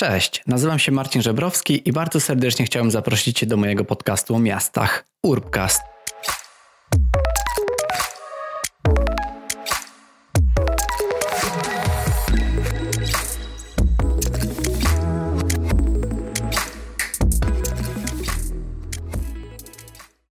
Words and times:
Cześć, 0.00 0.42
nazywam 0.46 0.78
się 0.78 0.92
Marcin 0.92 1.22
Żebrowski 1.22 1.88
i 1.88 1.92
bardzo 1.92 2.20
serdecznie 2.20 2.64
chciałem 2.64 2.90
zaprosić 2.90 3.38
Cię 3.38 3.46
do 3.46 3.56
mojego 3.56 3.84
podcastu 3.84 4.34
o 4.34 4.38
miastach 4.38 5.04
Urbcast. 5.22 5.82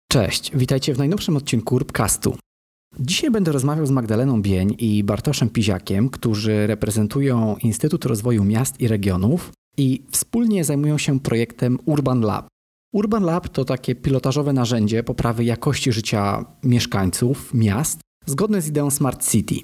Cześć, 0.09 0.51
witajcie 0.55 0.95
w 0.95 0.99
najnowszym 0.99 1.37
odcinku 1.37 1.75
Urbcastu. 1.75 2.42
Dzisiaj 3.05 3.31
będę 3.31 3.53
rozmawiał 3.53 3.87
z 3.87 3.91
Magdaleną 3.91 4.43
Bień 4.43 4.75
i 4.79 5.05
Bartoszem 5.05 5.51
Piziakiem, 5.51 6.09
którzy 6.09 6.67
reprezentują 6.67 7.57
Instytut 7.57 8.05
Rozwoju 8.05 8.45
Miast 8.45 8.81
i 8.81 8.89
Regionów 8.89 9.53
i 9.77 10.03
wspólnie 10.11 10.65
zajmują 10.65 10.99
się 10.99 11.21
projektem 11.21 11.79
Urban 11.85 12.21
Lab. 12.21 12.47
Urban 12.93 13.25
Lab 13.25 13.49
to 13.49 13.65
takie 13.65 13.95
pilotażowe 13.95 14.53
narzędzie 14.53 15.03
poprawy 15.03 15.45
jakości 15.45 15.93
życia 15.93 16.45
mieszkańców 16.63 17.55
miast, 17.55 18.01
zgodne 18.27 18.63
z 18.63 18.69
ideą 18.69 18.91
Smart 18.91 19.31
City. 19.31 19.55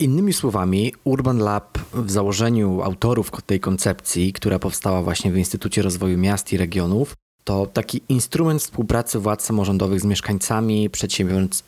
Innymi 0.00 0.32
słowami, 0.32 0.92
Urban 1.04 1.38
Lab 1.38 1.78
w 1.94 2.10
założeniu 2.10 2.82
autorów 2.82 3.30
tej 3.46 3.60
koncepcji, 3.60 4.32
która 4.32 4.58
powstała 4.58 5.02
właśnie 5.02 5.32
w 5.32 5.38
Instytucie 5.38 5.82
Rozwoju 5.82 6.18
Miast 6.18 6.52
i 6.52 6.56
Regionów, 6.56 7.14
to 7.48 7.66
taki 7.66 8.00
instrument 8.08 8.62
współpracy 8.62 9.18
władz 9.18 9.44
samorządowych 9.44 10.00
z 10.00 10.04
mieszkańcami, 10.04 10.90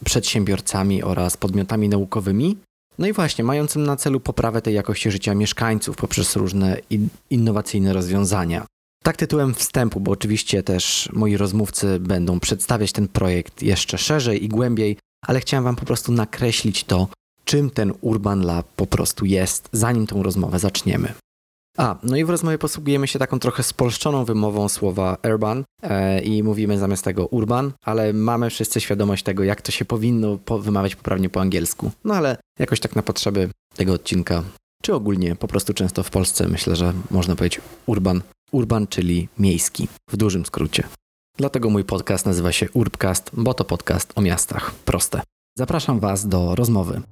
przedsiębiorcami 0.05 1.03
oraz 1.03 1.37
podmiotami 1.37 1.89
naukowymi. 1.89 2.57
No 2.99 3.07
i 3.07 3.13
właśnie, 3.13 3.45
mającym 3.45 3.83
na 3.83 3.97
celu 3.97 4.21
poprawę 4.21 4.63
tej 4.63 4.75
jakości 4.75 5.11
życia 5.11 5.35
mieszkańców 5.35 5.97
poprzez 5.97 6.37
różne 6.37 6.77
innowacyjne 7.31 7.93
rozwiązania. 7.93 8.67
Tak 9.05 9.17
tytułem 9.17 9.55
wstępu, 9.55 10.01
bo 10.01 10.13
oczywiście 10.13 10.63
też 10.63 11.09
moi 11.13 11.37
rozmówcy 11.37 12.01
będą 12.01 12.41
przedstawiać 12.41 12.93
ten 12.93 13.09
projekt 13.09 13.63
jeszcze 13.63 13.99
szerzej 13.99 14.45
i 14.45 14.49
głębiej, 14.49 14.97
ale 15.27 15.41
chciałem 15.41 15.65
Wam 15.65 15.77
po 15.77 15.87
prostu 15.87 16.13
nakreślić 16.13 16.85
to, 16.85 17.09
czym 17.45 17.71
ten 17.71 17.93
Urban 18.01 18.41
Lab 18.41 18.67
po 18.77 18.87
prostu 18.87 19.25
jest, 19.25 19.69
zanim 19.73 20.07
tą 20.07 20.23
rozmowę 20.23 20.59
zaczniemy. 20.59 21.15
A, 21.79 21.97
no 22.03 22.17
i 22.17 22.25
w 22.25 22.31
rozmowie 22.31 22.59
posługujemy 22.59 23.07
się 23.07 23.19
taką 23.19 23.39
trochę 23.39 23.63
spolszczoną 23.63 24.25
wymową 24.25 24.69
słowa 24.69 25.17
urban 25.25 25.65
e, 25.83 26.21
i 26.21 26.43
mówimy 26.43 26.79
zamiast 26.79 27.05
tego 27.05 27.27
urban, 27.27 27.73
ale 27.85 28.13
mamy 28.13 28.51
wszyscy 28.51 28.81
świadomość 28.81 29.23
tego, 29.23 29.45
jak 29.45 29.63
to 29.63 29.73
się 29.73 29.85
powinno 29.85 30.39
po 30.45 30.59
wymawiać 30.59 30.97
poprawnie 30.97 31.29
po 31.29 31.41
angielsku. 31.41 31.91
No 32.05 32.15
ale 32.15 32.37
jakoś 32.59 32.81
tak 32.81 32.97
na 32.97 33.03
potrzeby 33.03 33.49
tego 33.77 33.93
odcinka, 33.93 34.43
czy 34.83 34.95
ogólnie 34.95 35.37
po 35.37 35.49
prostu 35.49 35.75
często 35.75 36.03
w 36.03 36.11
Polsce 36.11 36.49
myślę, 36.49 36.77
że 36.77 36.93
można 37.11 37.37
powiedzieć 37.37 37.61
urban. 37.87 38.23
Urban, 38.53 38.87
czyli 38.87 39.29
miejski, 39.39 39.89
w 40.11 40.17
dużym 40.17 40.47
skrócie. 40.47 40.85
Dlatego 41.37 41.71
mój 41.71 41.85
podcast 41.85 42.27
nazywa 42.27 42.53
się 42.53 42.71
Urbcast, 42.71 43.31
bo 43.33 43.55
to 43.55 43.65
podcast 43.65 44.13
o 44.15 44.21
miastach. 44.21 44.75
Proste. 44.75 45.21
Zapraszam 45.59 46.01
Was 46.01 46.29
do 46.29 46.55
rozmowy. 46.55 47.03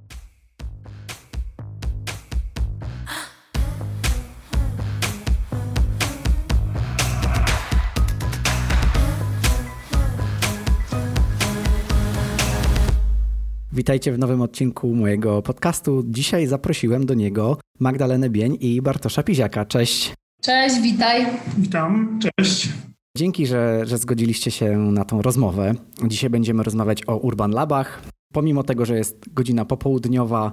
Witajcie 13.78 14.12
w 14.12 14.18
nowym 14.18 14.40
odcinku 14.40 14.94
mojego 14.94 15.42
podcastu. 15.42 16.02
Dzisiaj 16.06 16.46
zaprosiłem 16.46 17.06
do 17.06 17.14
niego 17.14 17.58
Magdalenę 17.80 18.30
Bień 18.30 18.58
i 18.60 18.82
Bartosza 18.82 19.22
Piziaka. 19.22 19.64
Cześć. 19.64 20.14
Cześć, 20.42 20.80
witaj. 20.80 21.26
Witam, 21.58 22.20
cześć. 22.38 22.68
Dzięki, 23.16 23.46
że, 23.46 23.86
że 23.86 23.98
zgodziliście 23.98 24.50
się 24.50 24.78
na 24.78 25.04
tą 25.04 25.22
rozmowę. 25.22 25.74
Dzisiaj 26.06 26.30
będziemy 26.30 26.62
rozmawiać 26.62 27.08
o 27.08 27.16
Urban 27.16 27.50
Labach. 27.50 28.02
Pomimo 28.32 28.62
tego, 28.62 28.84
że 28.86 28.96
jest 28.96 29.34
godzina 29.34 29.64
popołudniowa, 29.64 30.52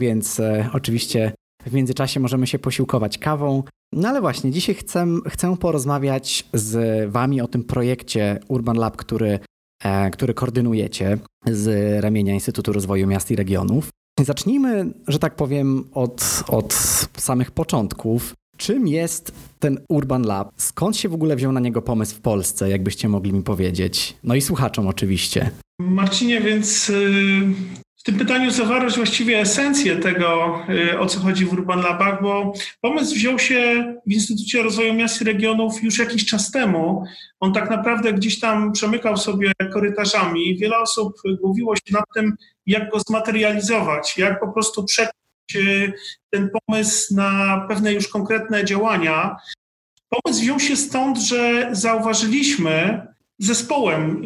więc 0.00 0.40
e, 0.40 0.70
oczywiście 0.72 1.32
w 1.66 1.72
międzyczasie 1.72 2.20
możemy 2.20 2.46
się 2.46 2.58
posiłkować 2.58 3.18
kawą. 3.18 3.62
No 3.92 4.08
ale 4.08 4.20
właśnie, 4.20 4.50
dzisiaj 4.50 4.74
chcę, 4.74 5.06
chcę 5.28 5.56
porozmawiać 5.56 6.44
z 6.54 7.10
Wami 7.10 7.40
o 7.40 7.48
tym 7.48 7.64
projekcie 7.64 8.40
Urban 8.48 8.76
Lab, 8.76 8.96
który 8.96 9.38
który 10.12 10.34
koordynujecie 10.34 11.18
z 11.46 12.00
ramienia 12.04 12.34
Instytutu 12.34 12.72
Rozwoju 12.72 13.06
Miast 13.06 13.30
i 13.30 13.36
Regionów. 13.36 13.88
Zacznijmy, 14.20 14.92
że 15.08 15.18
tak 15.18 15.36
powiem, 15.36 15.84
od, 15.92 16.44
od 16.48 16.74
samych 17.16 17.50
początków. 17.50 18.34
Czym 18.56 18.88
jest 18.88 19.32
ten 19.58 19.78
Urban 19.88 20.22
Lab? 20.22 20.52
Skąd 20.56 20.96
się 20.96 21.08
w 21.08 21.14
ogóle 21.14 21.36
wziął 21.36 21.52
na 21.52 21.60
niego 21.60 21.82
pomysł 21.82 22.16
w 22.16 22.20
Polsce, 22.20 22.70
jakbyście 22.70 23.08
mogli 23.08 23.32
mi 23.32 23.42
powiedzieć? 23.42 24.16
No 24.24 24.34
i 24.34 24.40
słuchaczom 24.40 24.86
oczywiście. 24.86 25.50
Marcinie, 25.80 26.40
więc 26.40 26.90
y, 26.90 27.42
w 28.02 28.04
tym 28.04 28.18
pytaniu 28.18 28.50
zawarłeś 28.50 28.96
właściwie 28.96 29.40
esencję 29.40 29.96
tego, 29.96 30.58
y, 30.68 30.98
o 30.98 31.06
co 31.06 31.20
chodzi 31.20 31.44
w 31.44 31.52
Urban 31.52 31.82
Labach, 31.82 32.22
bo 32.22 32.52
pomysł 32.80 33.14
wziął 33.14 33.38
się 33.38 33.84
w 34.06 34.12
Instytucie 34.12 34.62
Rozwoju 34.62 34.94
Miast 34.94 35.20
i 35.20 35.24
Regionów 35.24 35.82
już 35.82 35.98
jakiś 35.98 36.26
czas 36.26 36.50
temu. 36.50 37.04
On 37.40 37.52
tak 37.52 37.70
naprawdę 37.70 38.12
gdzieś 38.12 38.40
tam 38.40 38.72
przemykał 38.72 39.16
sobie 39.16 39.52
korytarzami. 39.72 40.58
Wiele 40.58 40.78
osób 40.78 41.12
mówiło 41.42 41.76
się 41.76 41.92
nad 41.92 42.04
tym, 42.14 42.36
jak 42.66 42.90
go 42.90 43.00
zmaterializować, 43.00 44.18
jak 44.18 44.40
po 44.40 44.52
prostu 44.52 44.84
przekuć 44.84 45.56
y, 45.56 45.92
ten 46.30 46.50
pomysł 46.50 47.14
na 47.14 47.64
pewne 47.68 47.92
już 47.92 48.08
konkretne 48.08 48.64
działania. 48.64 49.36
Pomysł 50.08 50.40
wziął 50.40 50.60
się 50.60 50.76
stąd, 50.76 51.18
że 51.18 51.68
zauważyliśmy, 51.72 53.06
zespołem 53.44 54.22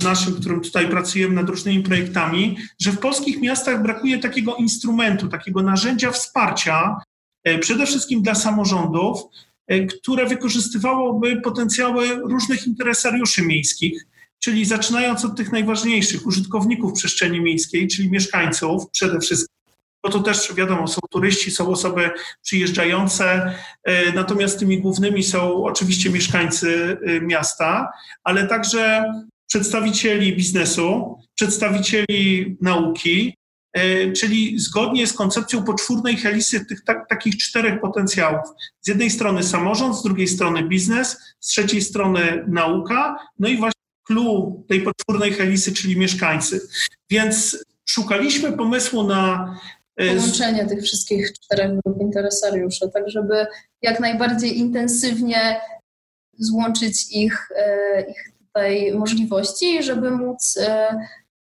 e, 0.00 0.04
naszym, 0.04 0.34
którym 0.34 0.60
tutaj 0.60 0.88
pracujemy 0.88 1.34
nad 1.34 1.48
różnymi 1.48 1.82
projektami, 1.82 2.56
że 2.80 2.92
w 2.92 2.98
polskich 2.98 3.40
miastach 3.40 3.82
brakuje 3.82 4.18
takiego 4.18 4.54
instrumentu, 4.54 5.28
takiego 5.28 5.62
narzędzia 5.62 6.10
wsparcia, 6.10 6.96
e, 7.44 7.58
przede 7.58 7.86
wszystkim 7.86 8.22
dla 8.22 8.34
samorządów, 8.34 9.20
e, 9.66 9.86
które 9.86 10.26
wykorzystywałoby 10.26 11.40
potencjały 11.40 12.08
różnych 12.14 12.66
interesariuszy 12.66 13.42
miejskich, 13.42 14.06
czyli 14.38 14.64
zaczynając 14.64 15.24
od 15.24 15.36
tych 15.36 15.52
najważniejszych 15.52 16.26
użytkowników 16.26 16.92
przestrzeni 16.92 17.40
miejskiej, 17.40 17.88
czyli 17.88 18.10
mieszkańców 18.10 18.90
przede 18.90 19.20
wszystkim, 19.20 19.55
bo 20.02 20.10
to 20.10 20.20
też 20.20 20.54
wiadomo, 20.54 20.88
są 20.88 21.00
turyści, 21.10 21.50
są 21.50 21.68
osoby 21.68 22.10
przyjeżdżające, 22.42 23.54
e, 23.84 24.12
natomiast 24.12 24.58
tymi 24.58 24.80
głównymi 24.80 25.22
są 25.22 25.64
oczywiście 25.64 26.10
mieszkańcy 26.10 26.98
e, 27.06 27.20
miasta, 27.20 27.92
ale 28.24 28.46
także 28.46 29.12
przedstawicieli 29.46 30.36
biznesu, 30.36 31.18
przedstawicieli 31.34 32.56
nauki, 32.60 33.34
e, 33.72 34.12
czyli 34.12 34.58
zgodnie 34.58 35.06
z 35.06 35.12
koncepcją 35.12 35.64
poczwórnej 35.64 36.16
helisy 36.16 36.66
tych 36.66 36.84
tak, 36.84 37.08
takich 37.08 37.36
czterech 37.36 37.80
potencjałów. 37.80 38.48
Z 38.80 38.88
jednej 38.88 39.10
strony 39.10 39.42
samorząd, 39.42 39.96
z 39.96 40.02
drugiej 40.02 40.28
strony 40.28 40.62
biznes, 40.62 41.16
z 41.40 41.48
trzeciej 41.48 41.82
strony 41.82 42.44
nauka, 42.48 43.16
no 43.38 43.48
i 43.48 43.56
właśnie 43.56 43.76
clue 44.06 44.64
tej 44.68 44.82
poczwórnej 44.82 45.32
helisy, 45.32 45.72
czyli 45.72 45.96
mieszkańcy. 45.96 46.68
Więc 47.10 47.64
szukaliśmy 47.88 48.52
pomysłu 48.52 49.02
na 49.02 49.56
połączenie 49.96 50.66
tych 50.66 50.82
wszystkich 50.82 51.32
czterech 51.32 51.70
grup 51.84 52.00
interesariuszy, 52.00 52.90
tak 52.94 53.10
żeby 53.10 53.46
jak 53.82 54.00
najbardziej 54.00 54.58
intensywnie 54.58 55.60
złączyć 56.38 57.06
ich, 57.10 57.48
y, 57.50 58.10
ich 58.10 58.32
tutaj 58.46 58.94
możliwości, 58.94 59.82
żeby 59.82 60.10
móc 60.10 60.56
y, 60.56 60.66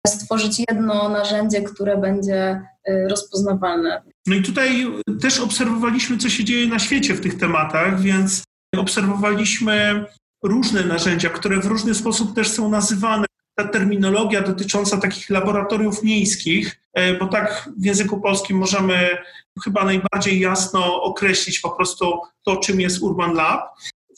stworzyć 0.07 0.63
jedno 0.71 1.09
narzędzie, 1.09 1.63
które 1.63 1.97
będzie 1.97 2.61
rozpoznawalne. 3.09 4.03
No 4.27 4.35
i 4.35 4.43
tutaj 4.43 4.87
też 5.21 5.41
obserwowaliśmy, 5.41 6.19
co 6.19 6.29
się 6.29 6.45
dzieje 6.45 6.67
na 6.67 6.79
świecie 6.79 7.15
w 7.15 7.21
tych 7.21 7.39
tematach, 7.39 8.01
więc 8.01 8.45
obserwowaliśmy 8.77 10.05
różne 10.44 10.85
narzędzia, 10.85 11.29
które 11.29 11.61
w 11.61 11.67
różny 11.67 11.94
sposób 11.94 12.35
też 12.35 12.51
są 12.51 12.69
nazywane 12.69 13.28
ta 13.58 13.69
terminologia 13.69 14.43
dotycząca 14.43 14.96
takich 14.96 15.31
laboratoriów 15.31 16.02
miejskich, 16.02 16.81
e, 16.94 17.14
bo 17.14 17.26
tak 17.26 17.70
w 17.78 17.84
języku 17.84 18.20
polskim 18.20 18.56
możemy 18.56 19.19
chyba 19.64 19.84
najbardziej 19.84 20.40
jasno 20.40 21.02
określić 21.02 21.60
po 21.60 21.70
prostu 21.70 22.20
to, 22.44 22.56
czym 22.56 22.81
jest 22.81 23.02
Urban 23.02 23.34
Lab, 23.34 23.60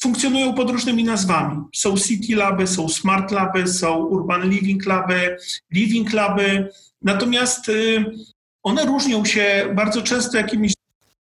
funkcjonują 0.01 0.55
pod 0.55 0.71
różnymi 0.71 1.05
nazwami. 1.05 1.63
Są 1.75 1.97
City 1.97 2.37
Laby, 2.37 2.67
są 2.67 2.89
Smart 2.89 3.31
Laby, 3.31 3.69
są 3.69 3.97
Urban 3.97 4.51
Living 4.51 4.87
Laby, 4.87 5.37
Living 5.73 6.13
Laby. 6.13 6.69
Natomiast 7.03 7.69
y, 7.69 8.05
one 8.63 8.85
różnią 8.85 9.25
się 9.25 9.73
bardzo 9.75 10.03
często 10.03 10.37
jakimiś 10.37 10.73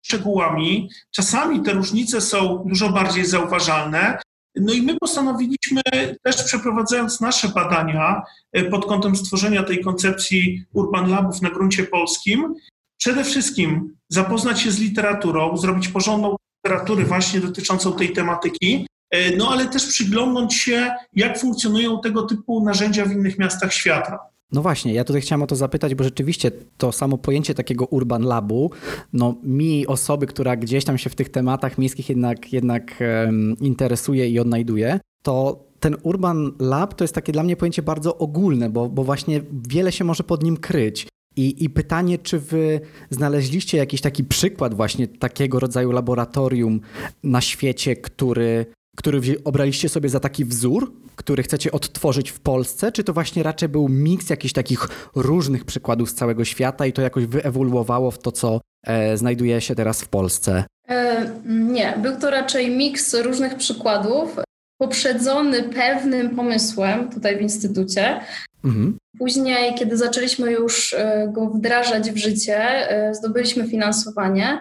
szczegółami. 0.03 0.91
Czasami 1.11 1.63
te 1.63 1.73
różnice 1.73 2.21
są 2.21 2.65
dużo 2.67 2.89
bardziej 2.89 3.27
zauważalne, 3.27 4.19
no 4.57 4.73
i 4.73 4.83
my 4.83 4.97
postanowiliśmy 4.99 5.83
też 6.23 6.43
przeprowadzając 6.43 7.21
nasze 7.21 7.49
badania 7.49 8.23
e, 8.53 8.65
pod 8.65 8.87
kątem 8.87 9.17
stworzenia 9.17 9.63
tej 9.63 9.81
koncepcji 9.81 10.65
Urban 10.73 11.11
Labów 11.11 11.43
na 11.43 11.51
gruncie 11.51 11.85
polskim, 11.85 12.55
przede 12.97 13.25
wszystkim 13.25 13.97
zapoznać 14.09 14.61
się 14.61 14.71
z 14.71 14.79
literaturą, 14.79 15.57
zrobić 15.57 15.89
porządną 15.89 16.37
literatury 16.65 17.05
właśnie 17.05 17.41
dotyczącą 17.41 17.93
tej 17.93 18.13
tematyki, 18.13 18.87
e, 19.11 19.37
no 19.37 19.49
ale 19.51 19.67
też 19.67 19.87
przyglądnąć 19.87 20.55
się, 20.55 20.91
jak 21.13 21.39
funkcjonują 21.39 22.01
tego 22.01 22.23
typu 22.23 22.65
narzędzia 22.65 23.05
w 23.05 23.13
innych 23.13 23.39
miastach 23.39 23.73
świata. 23.73 24.19
No 24.53 24.63
właśnie, 24.63 24.95
ja 24.95 25.05
tutaj 25.05 25.23
chciałem 25.23 25.43
o 25.43 25.47
to 25.47 25.57
zapytać, 25.57 25.95
bo 25.95 26.05
rzeczywiście 26.05 26.51
to 26.77 26.93
samo 26.93 27.19
pojęcie 27.19 27.55
takiego 27.55 27.87
urban 27.87 28.23
labu, 28.23 28.71
no 29.13 29.35
mi 29.43 29.87
osoby, 29.87 30.27
która 30.27 30.57
gdzieś 30.57 30.85
tam 30.85 30.99
się 30.99 31.11
w 31.11 31.15
tych 31.15 31.29
tematach 31.29 31.79
miejskich 31.79 32.09
jednak, 32.09 32.53
jednak 32.53 32.95
um, 33.01 33.57
interesuje 33.61 34.29
i 34.29 34.39
odnajduje, 34.39 35.01
to 35.23 35.67
ten 35.81 35.97
urban 36.03 36.53
lab 36.59 36.95
to 36.95 37.05
jest 37.05 37.15
takie 37.15 37.33
dla 37.33 37.43
mnie 37.43 37.57
pojęcie 37.57 37.83
bardzo 37.83 38.19
ogólne, 38.19 38.71
bo, 38.71 38.89
bo 38.89 39.05
właśnie 39.05 39.41
wiele 39.69 39.93
się 39.93 40.05
może 40.05 40.25
pod 40.25 40.43
nim 40.43 40.57
kryć. 40.57 41.09
I, 41.37 41.65
I 41.65 41.71
pytanie, 41.71 42.19
czy 42.19 42.39
wy 42.39 42.81
znaleźliście 43.11 43.79
jakiś 43.79 44.01
taki 44.01 44.25
przykład 44.25 44.75
właśnie 44.75 45.09
takiego 45.09 45.61
rodzaju 45.61 45.93
laboratorium 45.93 46.81
na 47.23 47.41
świecie, 47.41 47.97
który, 47.97 48.67
który 48.97 49.21
obraliście 49.45 49.89
sobie 49.89 50.09
za 50.09 50.21
taki 50.21 50.45
wzór, 50.45 50.93
który 51.17 51.43
chcecie 51.43 51.73
odtworzyć 51.73 52.31
w 52.31 52.41
Polsce, 52.41 52.93
czy 52.93 53.05
to 53.05 53.13
właśnie 53.13 53.43
raczej 53.43 53.69
był 53.69 53.89
miks 53.89 54.31
jakichś 54.31 54.53
takich 54.53 54.89
różnych 55.15 55.65
przykładów 55.65 56.11
z 56.11 56.15
całego 56.15 56.45
świata 56.45 56.87
i 56.87 56.93
to 56.93 57.03
jakoś 57.03 57.27
wyewoluowało 57.27 58.11
w 58.11 58.19
to, 58.19 58.33
co 58.33 58.61
e, 58.87 59.17
znajduje 59.17 59.61
się 59.61 59.75
teraz 59.75 60.03
w 60.03 60.09
Polsce? 60.09 60.65
E, 60.89 61.31
nie, 61.47 61.99
był 62.03 62.17
to 62.17 62.31
raczej 62.31 62.71
miks 62.71 63.15
różnych 63.15 63.55
przykładów, 63.55 64.37
poprzedzony 64.79 65.63
pewnym 65.63 66.37
pomysłem 66.37 67.11
tutaj 67.11 67.39
w 67.39 67.41
Instytucie. 67.41 68.21
Mhm. 68.65 68.99
Później, 69.19 69.75
kiedy 69.75 69.97
zaczęliśmy 69.97 70.53
już 70.53 70.93
e, 70.93 71.29
go 71.33 71.47
wdrażać 71.47 72.11
w 72.11 72.17
życie, 72.17 72.91
e, 72.91 73.15
zdobyliśmy 73.15 73.69
finansowanie, 73.69 74.61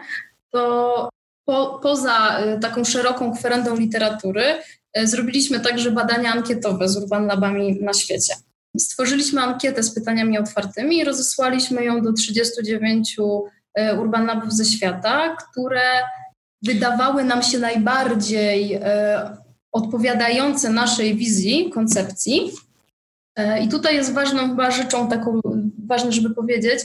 to 0.52 1.10
po, 1.46 1.80
poza 1.84 2.38
e, 2.40 2.60
taką 2.60 2.84
szeroką 2.84 3.34
kwerendą 3.38 3.76
literatury 3.76 4.44
zrobiliśmy 5.04 5.60
także 5.60 5.92
badania 5.92 6.34
ankietowe 6.34 6.90
z 6.90 6.98
Urban 6.98 7.28
Labami 7.28 7.80
na 7.82 7.94
świecie. 7.94 8.34
Stworzyliśmy 8.80 9.42
ankietę 9.42 9.84
z 9.84 9.94
pytaniami 9.94 10.38
otwartymi 10.38 10.98
i 10.98 11.04
rozesłaliśmy 11.04 11.84
ją 11.84 12.02
do 12.02 12.14
39 12.14 13.18
Urban 14.00 14.26
Labów 14.26 14.54
ze 14.54 14.66
świata, 14.66 15.36
które 15.36 15.82
wydawały 16.62 17.24
nam 17.24 17.44
się 17.44 17.60
najbardziej 17.60 18.80
odpowiadające 19.72 20.70
naszej 20.70 21.16
wizji, 21.16 21.70
koncepcji. 21.74 22.52
E, 23.36 23.64
I 23.64 23.70
tutaj 23.70 23.96
jest 23.96 24.14
ważną 24.14 24.50
chyba 24.50 24.72
rzeczą 24.72 25.10
taką, 25.10 25.42
ważne, 25.88 26.12
żeby 26.12 26.36
powiedzieć, 26.36 26.80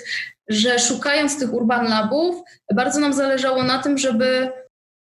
że 0.49 0.79
szukając 0.79 1.39
tych 1.39 1.55
urban 1.55 1.89
labów, 1.89 2.43
bardzo 2.75 3.01
nam 3.01 3.13
zależało 3.13 3.63
na 3.63 3.79
tym, 3.79 3.99
żeby 3.99 4.53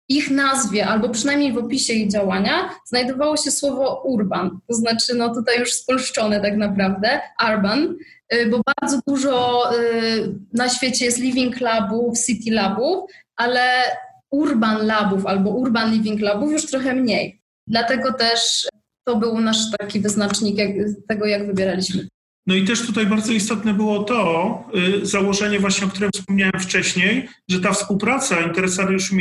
ich 0.08 0.30
nazwie, 0.30 0.86
albo 0.86 1.08
przynajmniej 1.08 1.52
w 1.52 1.58
opisie 1.58 1.92
ich 1.92 2.10
działania, 2.10 2.70
znajdowało 2.86 3.36
się 3.36 3.50
słowo 3.50 4.02
urban. 4.04 4.58
To 4.68 4.74
znaczy, 4.74 5.14
no 5.14 5.34
tutaj 5.34 5.58
już 5.60 5.72
spolszczone 5.72 6.40
tak 6.40 6.56
naprawdę, 6.56 7.20
urban, 7.52 7.96
e, 8.28 8.46
bo 8.46 8.60
bardzo 8.80 9.00
dużo 9.06 9.64
e, 9.70 9.78
na 10.52 10.68
świecie 10.68 11.04
jest 11.04 11.18
living 11.18 11.60
labów, 11.60 12.18
city 12.26 12.50
labów, 12.50 13.10
ale 13.36 13.82
urban 14.30 14.86
labów 14.86 15.26
albo 15.26 15.50
urban 15.50 15.92
living 15.92 16.20
labów 16.20 16.52
już 16.52 16.66
trochę 16.66 16.94
mniej. 16.94 17.42
Dlatego 17.66 18.12
też 18.12 18.68
to 19.06 19.16
był 19.16 19.40
nasz 19.40 19.70
taki 19.78 20.00
wyznacznik 20.00 20.58
jak, 20.58 20.70
tego, 21.08 21.26
jak 21.26 21.46
wybieraliśmy. 21.46 22.08
No 22.46 22.54
i 22.54 22.64
też 22.64 22.86
tutaj 22.86 23.06
bardzo 23.06 23.32
istotne 23.32 23.74
było 23.74 24.04
to 24.04 24.64
y, 25.02 25.06
założenie 25.06 25.60
właśnie, 25.60 25.86
o 25.86 25.90
którym 25.90 26.10
wspomniałem 26.14 26.60
wcześniej, 26.60 27.28
że 27.48 27.60
ta 27.60 27.72
współpraca 27.72 28.40
interesariuszy 28.40 29.14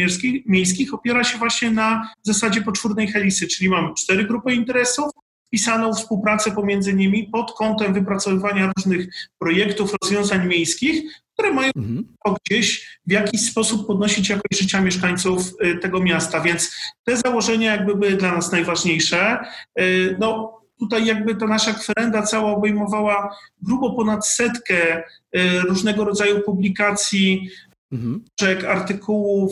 miejskich 0.45 0.93
opiera 0.93 1.23
się 1.23 1.37
właśnie 1.37 1.71
na 1.71 2.13
zasadzie 2.23 2.61
poczwórnej 2.61 3.07
helisy, 3.07 3.47
czyli 3.47 3.69
mamy 3.69 3.93
cztery 3.97 4.23
grupy 4.23 4.53
interesów, 4.53 5.05
wpisaną 5.47 5.93
współpracę 5.93 6.51
pomiędzy 6.51 6.93
nimi 6.93 7.23
pod 7.23 7.51
kątem 7.51 7.93
wypracowywania 7.93 8.71
różnych 8.77 9.07
projektów, 9.39 9.95
rozwiązań 10.01 10.47
miejskich, 10.47 11.03
które 11.35 11.53
mają 11.53 11.71
mhm. 11.75 12.05
gdzieś 12.45 12.99
w 13.07 13.11
jakiś 13.11 13.41
sposób 13.41 13.87
podnosić 13.87 14.29
jakość 14.29 14.61
życia 14.61 14.81
mieszkańców 14.81 15.41
y, 15.63 15.77
tego 15.77 15.99
miasta. 15.99 16.41
Więc 16.41 16.75
te 17.03 17.17
założenia 17.17 17.71
jakby 17.71 17.95
były 17.95 18.11
dla 18.11 18.31
nas 18.31 18.51
najważniejsze. 18.51 19.37
Y, 19.79 20.17
no, 20.19 20.59
tutaj 20.79 21.05
jakby 21.05 21.35
ta 21.35 21.47
nasza 21.47 21.73
kwerenda 21.73 22.21
cała 22.21 22.51
obejmowała 22.51 23.35
grubo 23.61 23.93
ponad 23.93 24.27
setkę 24.27 24.97
y, 24.97 25.59
różnego 25.59 26.05
rodzaju 26.05 26.41
publikacji, 26.41 27.49
mhm. 27.91 28.25
artykułów, 28.67 29.51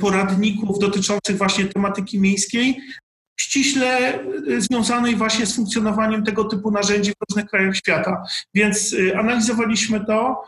poradników 0.00 0.78
dotyczących 0.78 1.36
właśnie 1.38 1.64
tematyki 1.64 2.20
miejskiej, 2.20 2.80
ściśle 3.40 4.18
związanej 4.58 5.16
właśnie 5.16 5.46
z 5.46 5.56
funkcjonowaniem 5.56 6.24
tego 6.24 6.44
typu 6.44 6.70
narzędzi 6.70 7.10
w 7.10 7.30
różnych 7.30 7.50
krajach 7.50 7.76
świata. 7.76 8.22
Więc 8.54 8.96
analizowaliśmy 9.18 10.04
to, 10.06 10.42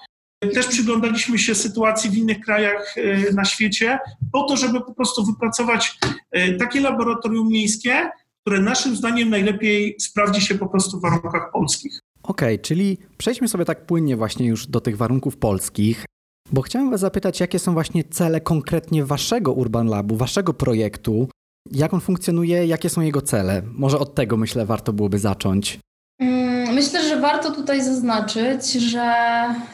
też 0.55 0.67
przyglądaliśmy 0.67 1.39
się 1.39 1.55
sytuacji 1.55 2.11
w 2.11 2.17
innych 2.17 2.41
krajach 2.41 2.95
e, 2.99 3.33
na 3.33 3.45
świecie, 3.45 3.99
po 4.33 4.43
to, 4.43 4.57
żeby 4.57 4.81
po 4.81 4.95
prostu 4.95 5.27
wypracować 5.27 5.99
e, 6.31 6.53
takie 6.53 6.81
laboratorium 6.81 7.49
miejskie, 7.49 8.11
które 8.41 8.61
naszym 8.61 8.97
zdaniem 8.97 9.31
najlepiej 9.31 9.97
sprawdzi 10.01 10.41
się 10.41 10.55
po 10.55 10.67
prostu 10.67 10.99
w 10.99 11.03
warunkach 11.03 11.53
polskich. 11.53 12.01
Okej, 12.23 12.55
okay, 12.55 12.59
czyli 12.59 12.99
przejdźmy 13.19 13.49
sobie 13.49 13.65
tak 13.65 13.87
płynnie 13.87 14.17
właśnie 14.17 14.47
już 14.47 14.67
do 14.67 14.81
tych 14.81 14.97
warunków 14.97 15.37
polskich, 15.37 16.05
bo 16.53 16.63
chciałem 16.63 16.91
Was 16.91 17.01
zapytać, 17.01 17.41
jakie 17.41 17.59
są 17.59 17.73
właśnie 17.73 18.05
cele 18.05 18.41
konkretnie 18.41 19.05
Waszego 19.05 19.53
Urban 19.53 19.87
Labu, 19.87 20.17
Waszego 20.17 20.55
projektu, 20.55 21.29
jak 21.73 21.95
on 21.95 22.01
funkcjonuje, 22.01 22.67
jakie 22.67 22.89
są 22.89 23.01
jego 23.01 23.23
cele? 23.23 23.63
Może 23.73 23.99
od 23.99 24.15
tego 24.15 24.37
myślę 24.37 24.67
warto 24.67 24.93
byłoby 24.93 25.19
zacząć. 25.19 25.79
Mm, 26.19 26.75
myślę, 26.75 27.09
że 27.09 27.21
warto 27.21 27.51
tutaj 27.51 27.83
zaznaczyć, 27.83 28.73
że 28.73 29.15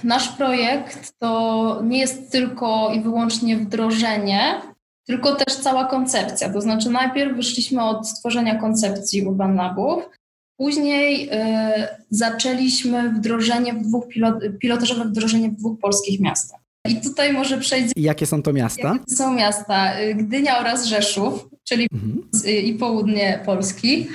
nasz 0.04 0.28
projekt 0.28 1.14
to 1.18 1.80
nie 1.84 1.98
jest 1.98 2.32
tylko 2.32 2.92
i 2.94 3.00
wyłącznie 3.00 3.56
wdrożenie, 3.56 4.60
tylko 5.06 5.34
też 5.34 5.56
cała 5.56 5.84
koncepcja. 5.84 6.52
To 6.52 6.60
znaczy, 6.60 6.90
najpierw 6.90 7.36
wyszliśmy 7.36 7.82
od 7.82 8.08
stworzenia 8.08 8.54
koncepcji 8.54 9.26
Urban 9.26 9.56
Labów, 9.56 10.08
później 10.56 11.28
y, 11.28 11.30
zaczęliśmy 12.10 13.10
wdrożenie 13.10 13.74
w 13.74 13.82
dwóch 13.82 14.08
pilot, 14.08 14.34
pilotażowe 14.60 15.04
wdrożenie 15.04 15.48
w 15.48 15.56
dwóch 15.56 15.80
polskich 15.80 16.20
miastach. 16.20 16.60
I 16.88 17.00
tutaj 17.00 17.32
może 17.32 17.58
przejść. 17.58 17.92
Jakie 17.96 18.26
są 18.26 18.42
to 18.42 18.52
miasta? 18.52 18.88
Jakie 18.88 19.16
są 19.16 19.34
miasta? 19.34 20.00
Y, 20.00 20.14
Gdynia 20.14 20.58
oraz 20.58 20.86
Rzeszów, 20.86 21.48
czyli 21.64 21.88
mhm. 21.92 22.22
i 22.64 22.74
południe 22.74 23.40
Polski. 23.46 24.08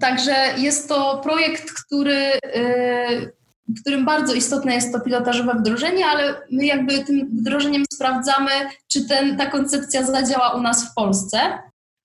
Także 0.00 0.34
jest 0.58 0.88
to 0.88 1.20
projekt, 1.22 1.72
który, 1.72 2.32
y, 2.56 3.32
w 3.68 3.80
którym 3.80 4.04
bardzo 4.04 4.34
istotne 4.34 4.74
jest 4.74 4.92
to 4.92 5.00
pilotażowe 5.00 5.54
wdrożenie, 5.54 6.06
ale 6.06 6.34
my 6.50 6.66
jakby 6.66 7.04
tym 7.04 7.28
wdrożeniem 7.32 7.84
sprawdzamy, 7.92 8.50
czy 8.88 9.08
ten, 9.08 9.36
ta 9.36 9.46
koncepcja 9.46 10.02
zadziała 10.02 10.54
u 10.54 10.62
nas 10.62 10.90
w 10.90 10.94
Polsce. 10.94 11.38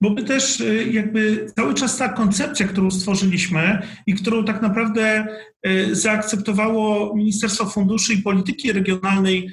Bo 0.01 0.10
my 0.10 0.24
też 0.24 0.60
y, 0.60 0.86
jakby 0.91 1.48
cały 1.55 1.74
czas 1.74 1.98
ta 1.98 2.10
koncepcja, 2.10 2.67
którą 2.67 2.91
stworzyliśmy 2.91 3.81
i 4.07 4.15
którą 4.15 4.45
tak 4.45 4.62
naprawdę 4.62 5.27
y, 5.67 5.95
zaakceptowało 5.95 7.15
Ministerstwo 7.15 7.65
Funduszy 7.65 8.13
i 8.13 8.21
Polityki 8.21 8.74
Regionalnej, 8.74 9.50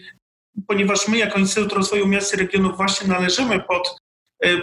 ponieważ 0.67 1.09
my 1.09 1.19
jako 1.19 1.39
Instytut 1.39 1.73
Rozwoju 1.73 2.07
Miast 2.07 2.35
i 2.35 2.37
Regionów 2.37 2.77
właśnie 2.77 3.09
należymy 3.09 3.61
pod 3.61 3.99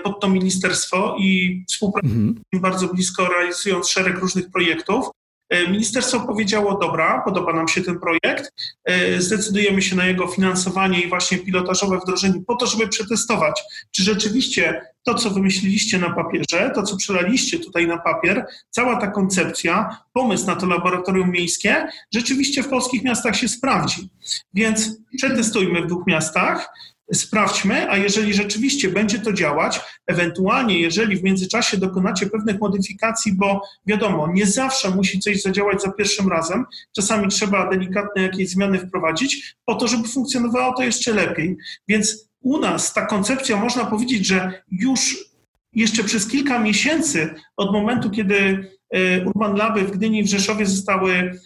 pod 0.03 0.21
to 0.21 0.29
ministerstwo 0.29 1.15
i 1.19 1.63
współpracujemy 1.69 2.27
mhm. 2.27 2.43
bardzo 2.53 2.87
blisko, 2.87 3.27
realizując 3.27 3.89
szereg 3.89 4.17
różnych 4.17 4.51
projektów. 4.51 5.09
E, 5.49 5.67
ministerstwo 5.67 6.19
powiedziało: 6.19 6.77
Dobra, 6.77 7.21
podoba 7.25 7.53
nam 7.53 7.67
się 7.67 7.81
ten 7.81 7.99
projekt, 7.99 8.53
e, 8.85 9.21
zdecydujemy 9.21 9.81
się 9.81 9.95
na 9.95 10.05
jego 10.05 10.27
finansowanie 10.27 11.01
i 11.01 11.09
właśnie 11.09 11.37
pilotażowe 11.37 11.99
wdrożenie, 11.99 12.41
po 12.47 12.55
to, 12.55 12.67
żeby 12.67 12.87
przetestować, 12.87 13.63
czy 13.91 14.03
rzeczywiście 14.03 14.81
to, 15.03 15.13
co 15.15 15.29
wymyśliliście 15.29 15.97
na 15.97 16.13
papierze, 16.13 16.71
to, 16.75 16.83
co 16.83 16.97
przelaliście 16.97 17.59
tutaj 17.59 17.87
na 17.87 17.97
papier, 17.97 18.45
cała 18.69 18.95
ta 18.95 19.07
koncepcja, 19.07 19.97
pomysł 20.13 20.47
na 20.47 20.55
to 20.55 20.65
laboratorium 20.65 21.31
miejskie, 21.31 21.87
rzeczywiście 22.13 22.63
w 22.63 22.69
polskich 22.69 23.03
miastach 23.03 23.35
się 23.35 23.47
sprawdzi. 23.47 24.09
Więc 24.53 24.97
przetestujmy 25.17 25.81
w 25.81 25.87
dwóch 25.87 26.07
miastach 26.07 26.69
sprawdźmy, 27.13 27.89
a 27.89 27.97
jeżeli 27.97 28.33
rzeczywiście 28.33 28.89
będzie 28.89 29.19
to 29.19 29.33
działać, 29.33 29.81
ewentualnie 30.07 30.79
jeżeli 30.79 31.17
w 31.17 31.23
międzyczasie 31.23 31.77
dokonacie 31.77 32.25
pewnych 32.25 32.59
modyfikacji, 32.59 33.33
bo 33.33 33.61
wiadomo, 33.85 34.27
nie 34.33 34.45
zawsze 34.45 34.89
musi 34.89 35.19
coś 35.19 35.41
zadziałać 35.41 35.81
za 35.81 35.91
pierwszym 35.91 36.29
razem, 36.29 36.65
czasami 36.95 37.27
trzeba 37.27 37.69
delikatne 37.69 38.21
jakieś 38.21 38.49
zmiany 38.49 38.79
wprowadzić, 38.79 39.55
po 39.65 39.75
to, 39.75 39.87
żeby 39.87 40.07
funkcjonowało 40.07 40.73
to 40.73 40.83
jeszcze 40.83 41.13
lepiej. 41.13 41.57
Więc 41.87 42.29
u 42.41 42.59
nas 42.59 42.93
ta 42.93 43.05
koncepcja, 43.05 43.57
można 43.57 43.85
powiedzieć, 43.85 44.27
że 44.27 44.63
już 44.71 45.17
jeszcze 45.73 46.03
przez 46.03 46.27
kilka 46.27 46.59
miesięcy 46.59 47.35
od 47.57 47.71
momentu, 47.71 48.09
kiedy 48.09 48.69
e, 48.89 49.25
Urban 49.25 49.55
Laby 49.55 49.81
w 49.81 49.91
Gdyni 49.91 50.19
i 50.19 50.23
w 50.23 50.29
Rzeszowie 50.29 50.65
zostały 50.65 51.39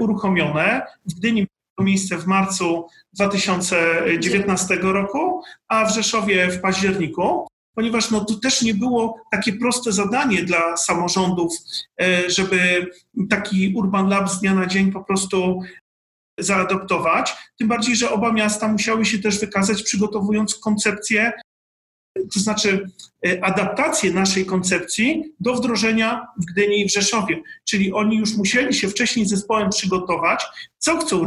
uruchomione, 0.00 0.82
w 1.06 1.14
Gdyni 1.14 1.46
miejsce 1.80 2.18
w 2.18 2.26
marcu 2.26 2.86
2019 3.12 4.74
roku, 4.74 5.42
a 5.68 5.84
w 5.84 5.94
Rzeszowie 5.94 6.50
w 6.50 6.60
październiku 6.60 7.46
ponieważ 7.76 8.10
no, 8.10 8.24
to 8.24 8.34
też 8.34 8.62
nie 8.62 8.74
było 8.74 9.20
takie 9.30 9.52
proste 9.52 9.92
zadanie 9.92 10.42
dla 10.42 10.76
samorządów, 10.76 11.52
e, 12.00 12.30
żeby 12.30 12.86
taki 13.30 13.72
Urban 13.76 14.08
Lab 14.08 14.30
z 14.30 14.40
dnia 14.40 14.54
na 14.54 14.66
dzień 14.66 14.92
po 14.92 15.04
prostu 15.04 15.60
zaadoptować. 16.38 17.34
Tym 17.58 17.68
bardziej, 17.68 17.96
że 17.96 18.10
oba 18.10 18.32
miasta 18.32 18.68
musiały 18.68 19.04
się 19.04 19.18
też 19.18 19.40
wykazać, 19.40 19.82
przygotowując 19.82 20.54
koncepcję, 20.54 21.32
to 22.34 22.40
znaczy 22.40 22.90
e, 23.26 23.44
adaptację 23.44 24.12
naszej 24.12 24.46
koncepcji 24.46 25.34
do 25.40 25.54
wdrożenia 25.54 26.26
w 26.36 26.44
Gdyni 26.44 26.80
i 26.80 26.88
w 26.88 26.92
Rzeszowie. 26.92 27.42
Czyli 27.64 27.92
oni 27.92 28.18
już 28.18 28.36
musieli 28.36 28.74
się 28.74 28.88
wcześniej 28.88 29.26
zespołem 29.26 29.70
przygotować, 29.70 30.44
co 30.78 30.98
chcą 30.98 31.26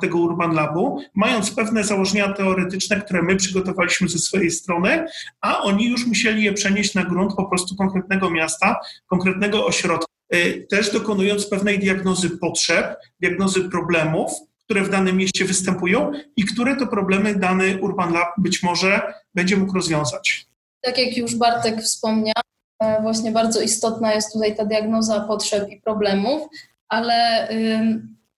tego 0.00 0.18
Urban 0.18 0.54
Labu, 0.54 1.00
mając 1.14 1.50
pewne 1.50 1.84
założenia 1.84 2.32
teoretyczne, 2.32 3.00
które 3.00 3.22
my 3.22 3.36
przygotowaliśmy 3.36 4.08
ze 4.08 4.18
swojej 4.18 4.50
strony, 4.50 5.06
a 5.40 5.62
oni 5.62 5.90
już 5.90 6.06
musieli 6.06 6.44
je 6.44 6.52
przenieść 6.52 6.94
na 6.94 7.04
grunt 7.04 7.34
po 7.34 7.44
prostu 7.44 7.76
konkretnego 7.76 8.30
miasta, 8.30 8.76
konkretnego 9.06 9.66
ośrodka, 9.66 10.06
y, 10.34 10.66
też 10.70 10.92
dokonując 10.92 11.46
pewnej 11.46 11.78
diagnozy 11.78 12.30
potrzeb, 12.30 12.96
diagnozy 13.20 13.70
problemów, 13.70 14.32
które 14.64 14.82
w 14.82 14.90
danym 14.90 15.16
mieście 15.16 15.44
występują 15.44 16.12
i 16.36 16.44
które 16.44 16.76
to 16.76 16.86
problemy 16.86 17.34
dany 17.34 17.78
Urban 17.80 18.12
Lab 18.12 18.28
być 18.38 18.62
może 18.62 19.14
będzie 19.34 19.56
mógł 19.56 19.74
rozwiązać. 19.74 20.46
Tak 20.80 20.98
jak 20.98 21.16
już 21.16 21.36
Bartek 21.36 21.82
wspomniał, 21.82 22.42
e, 22.82 23.02
właśnie 23.02 23.32
bardzo 23.32 23.60
istotna 23.60 24.14
jest 24.14 24.32
tutaj 24.32 24.56
ta 24.56 24.64
diagnoza 24.64 25.20
potrzeb 25.20 25.70
i 25.70 25.80
problemów, 25.80 26.48
ale 26.88 27.48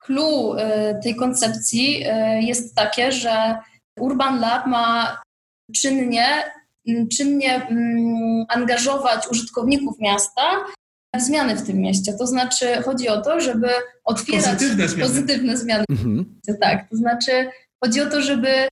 clue 0.07 0.57
y, 0.57 1.03
tej 1.03 1.17
koncepcji 1.17 2.05
y, 2.07 2.43
jest 2.43 2.75
takie, 2.75 3.13
że 3.13 3.59
Urban 4.01 4.41
Lab 4.41 4.67
ma 4.67 5.23
czynnie, 5.75 6.27
czynnie 7.17 7.55
mm, 7.55 8.45
angażować 8.49 9.29
użytkowników 9.29 9.99
miasta 10.01 10.65
w 11.17 11.21
zmiany 11.21 11.57
w 11.57 11.67
tym 11.67 11.79
mieście. 11.79 12.13
To 12.13 12.27
znaczy 12.27 12.83
chodzi 12.85 13.09
o 13.09 13.21
to, 13.21 13.41
żeby 13.41 13.69
otwierać 14.05 14.45
pozytywne 14.45 14.89
zmiany. 14.89 15.09
Pozytywne 15.09 15.57
zmiany. 15.57 15.85
Mhm. 15.91 16.41
Tak, 16.61 16.91
to 16.91 16.97
znaczy 16.97 17.51
chodzi 17.85 18.01
o 18.01 18.11
to, 18.11 18.23
żeby 18.23 18.69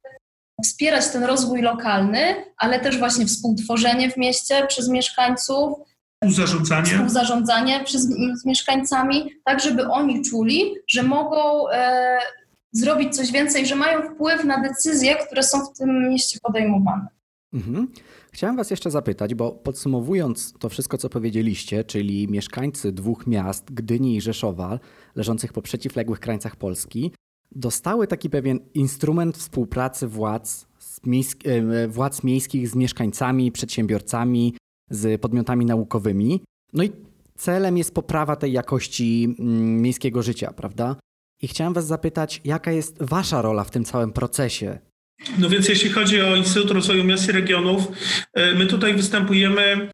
wspierać 0.65 1.09
ten 1.09 1.25
rozwój 1.25 1.63
lokalny, 1.63 2.35
ale 2.57 2.81
też 2.81 2.99
właśnie 2.99 3.27
współtworzenie 3.27 4.11
w 4.11 4.17
mieście 4.17 4.67
przez 4.67 4.89
mieszkańców, 4.89 5.79
Współzarządzanie. 6.31 6.87
Współzarządzanie 6.87 7.85
przez, 7.85 8.03
z 8.43 8.45
mieszkańcami, 8.45 9.31
tak 9.45 9.61
żeby 9.61 9.89
oni 9.89 10.23
czuli, 10.23 10.75
że 10.89 11.03
mogą 11.03 11.69
e, 11.69 12.19
zrobić 12.73 13.17
coś 13.17 13.33
więcej, 13.33 13.67
że 13.67 13.77
mają 13.77 14.03
wpływ 14.15 14.45
na 14.45 14.63
decyzje, 14.63 15.17
które 15.27 15.43
są 15.43 15.65
w 15.65 15.79
tym 15.79 16.09
mieście 16.09 16.39
podejmowane. 16.43 17.07
Mhm. 17.53 17.89
Chciałem 18.33 18.57
Was 18.57 18.71
jeszcze 18.71 18.91
zapytać, 18.91 19.35
bo 19.35 19.53
podsumowując 19.53 20.55
to 20.59 20.69
wszystko, 20.69 20.99
co 20.99 21.09
powiedzieliście, 21.09 21.85
czyli 21.85 22.29
mieszkańcy 22.29 22.93
dwóch 22.93 23.27
miast, 23.27 23.73
Gdyni 23.73 24.17
i 24.17 24.21
Rzeszowa, 24.21 24.79
leżących 25.15 25.53
po 25.53 25.63
przeciwległych 25.63 26.21
krańcach 26.21 26.57
Polski, 26.57 27.13
dostały 27.53 28.07
taki 28.07 28.31
pewien 28.31 28.61
instrument 28.75 29.37
współpracy 29.37 30.09
władz, 30.09 30.67
miejsk 31.05 31.39
e, 31.47 31.89
władz 31.89 32.25
miejskich 32.25 32.69
z 32.69 32.75
mieszkańcami, 32.75 33.53
przedsiębiorcami, 33.53 34.55
z 34.91 35.21
podmiotami 35.21 35.67
naukowymi. 35.67 36.41
No 36.73 36.85
i 36.85 36.93
celem 37.37 37.79
jest 37.79 37.95
poprawa 37.95 38.37
tej 38.37 38.53
jakości 38.53 39.37
mm, 39.39 39.83
miejskiego 39.83 40.23
życia, 40.23 40.53
prawda? 40.53 40.97
I 41.43 41.49
chciałem 41.49 41.73
Was 41.75 41.87
zapytać, 41.87 42.41
jaka 42.45 42.73
jest 42.73 42.97
Wasza 43.01 43.43
rola 43.43 43.65
w 43.65 43.71
tym 43.71 43.85
całym 43.85 44.13
procesie? 44.13 44.79
No 45.39 45.49
więc 45.49 45.69
jeśli 45.69 45.91
chodzi 45.91 46.21
o 46.21 46.37
Instytut 46.37 46.71
Rozwoju 46.71 47.05
Miast 47.05 47.29
i 47.29 47.33
Regionów, 47.33 47.89
e, 48.35 48.55
my 48.55 48.67
tutaj 48.67 48.95
występujemy 48.95 49.91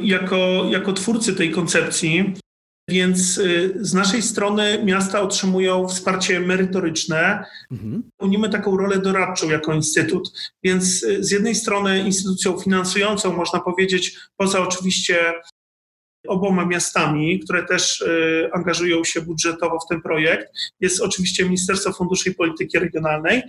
jako, 0.00 0.64
jako 0.70 0.92
twórcy 0.92 1.34
tej 1.34 1.50
koncepcji. 1.50 2.34
Więc 2.88 3.38
y, 3.38 3.74
z 3.80 3.94
naszej 3.94 4.22
strony 4.22 4.84
miasta 4.84 5.20
otrzymują 5.20 5.88
wsparcie 5.88 6.40
merytoryczne. 6.40 7.44
Mhm. 7.70 8.10
Pełnimy 8.16 8.48
taką 8.48 8.76
rolę 8.76 8.98
doradczą 8.98 9.50
jako 9.50 9.74
instytut. 9.74 10.32
Więc 10.62 11.02
y, 11.02 11.24
z 11.24 11.30
jednej 11.30 11.54
strony 11.54 11.98
instytucją 12.00 12.58
finansującą, 12.58 13.36
można 13.36 13.60
powiedzieć, 13.60 14.18
poza 14.36 14.60
oczywiście 14.60 15.34
oboma 16.28 16.66
miastami, 16.66 17.40
które 17.40 17.64
też 17.64 18.00
y, 18.00 18.50
angażują 18.52 19.04
się 19.04 19.20
budżetowo 19.20 19.78
w 19.78 19.88
ten 19.88 20.02
projekt, 20.02 20.48
jest 20.80 21.00
oczywiście 21.00 21.44
Ministerstwo 21.44 21.92
Funduszy 21.92 22.30
i 22.30 22.34
Polityki 22.34 22.78
Regionalnej. 22.78 23.42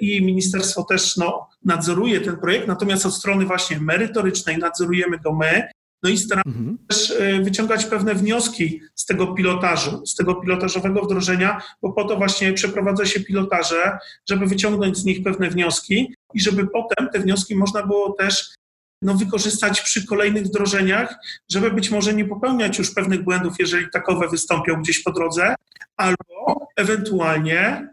I 0.00 0.24
ministerstwo 0.24 0.82
też 0.84 1.16
no, 1.16 1.48
nadzoruje 1.64 2.20
ten 2.20 2.36
projekt, 2.36 2.68
natomiast 2.68 3.06
od 3.06 3.14
strony 3.14 3.46
właśnie 3.46 3.80
merytorycznej 3.80 4.58
nadzorujemy 4.58 5.18
go 5.18 5.34
my 5.34 5.68
no 6.02 6.10
i 6.10 6.18
staramy 6.18 6.52
się 6.52 6.58
mhm. 6.58 6.78
też 6.88 7.10
e, 7.10 7.42
wyciągać 7.42 7.84
pewne 7.84 8.14
wnioski 8.14 8.80
z 8.94 9.06
tego 9.06 9.26
pilotażu, 9.26 10.06
z 10.06 10.14
tego 10.14 10.34
pilotażowego 10.34 11.02
wdrożenia, 11.02 11.62
bo 11.82 11.92
po 11.92 12.04
to 12.04 12.16
właśnie 12.16 12.52
przeprowadza 12.52 13.06
się 13.06 13.20
pilotaże, 13.20 13.98
żeby 14.28 14.46
wyciągnąć 14.46 14.98
z 14.98 15.04
nich 15.04 15.22
pewne 15.22 15.50
wnioski 15.50 16.14
i 16.34 16.40
żeby 16.40 16.66
potem 16.66 17.08
te 17.12 17.20
wnioski 17.20 17.56
można 17.56 17.86
było 17.86 18.12
też 18.12 18.54
no, 19.02 19.14
wykorzystać 19.14 19.80
przy 19.80 20.06
kolejnych 20.06 20.44
wdrożeniach, 20.44 21.14
żeby 21.50 21.70
być 21.70 21.90
może 21.90 22.14
nie 22.14 22.24
popełniać 22.24 22.78
już 22.78 22.94
pewnych 22.94 23.24
błędów, 23.24 23.54
jeżeli 23.58 23.86
takowe 23.92 24.28
wystąpią 24.28 24.82
gdzieś 24.82 25.02
po 25.02 25.12
drodze, 25.12 25.54
albo 25.96 26.68
ewentualnie 26.76 27.88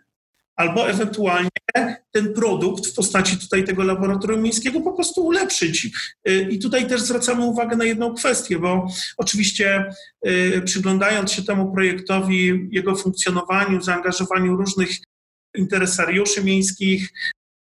albo 0.60 0.89
ewentualnie 0.89 1.50
ten 2.12 2.34
produkt 2.34 2.88
w 2.88 2.94
postaci 2.94 3.38
tutaj 3.38 3.63
tego 3.63 3.84
laboratorium 3.84 4.42
miejskiego 4.42 4.82
po 4.82 4.94
prostu 4.94 5.25
ulepszyć. 5.25 5.89
Y, 6.30 6.48
I 6.51 6.60
tutaj 6.60 6.88
też 6.88 7.01
zwracamy 7.01 7.46
uwagę 7.46 7.78
na 7.78 7.86
jedną 7.86 8.13
kwestię, 8.13 8.60
bo 8.60 8.88
oczywiście 9.18 9.86
y, 10.28 10.62
przyglądając 10.66 11.32
się 11.32 11.44
temu 11.44 11.74
projektowi, 11.74 12.68
jego 12.72 12.96
funkcjonowaniu, 12.96 13.82
zaangażowaniu 13.82 14.56
różnych 14.56 14.89
interesariuszy 15.58 16.44
miejskich, 16.44 17.10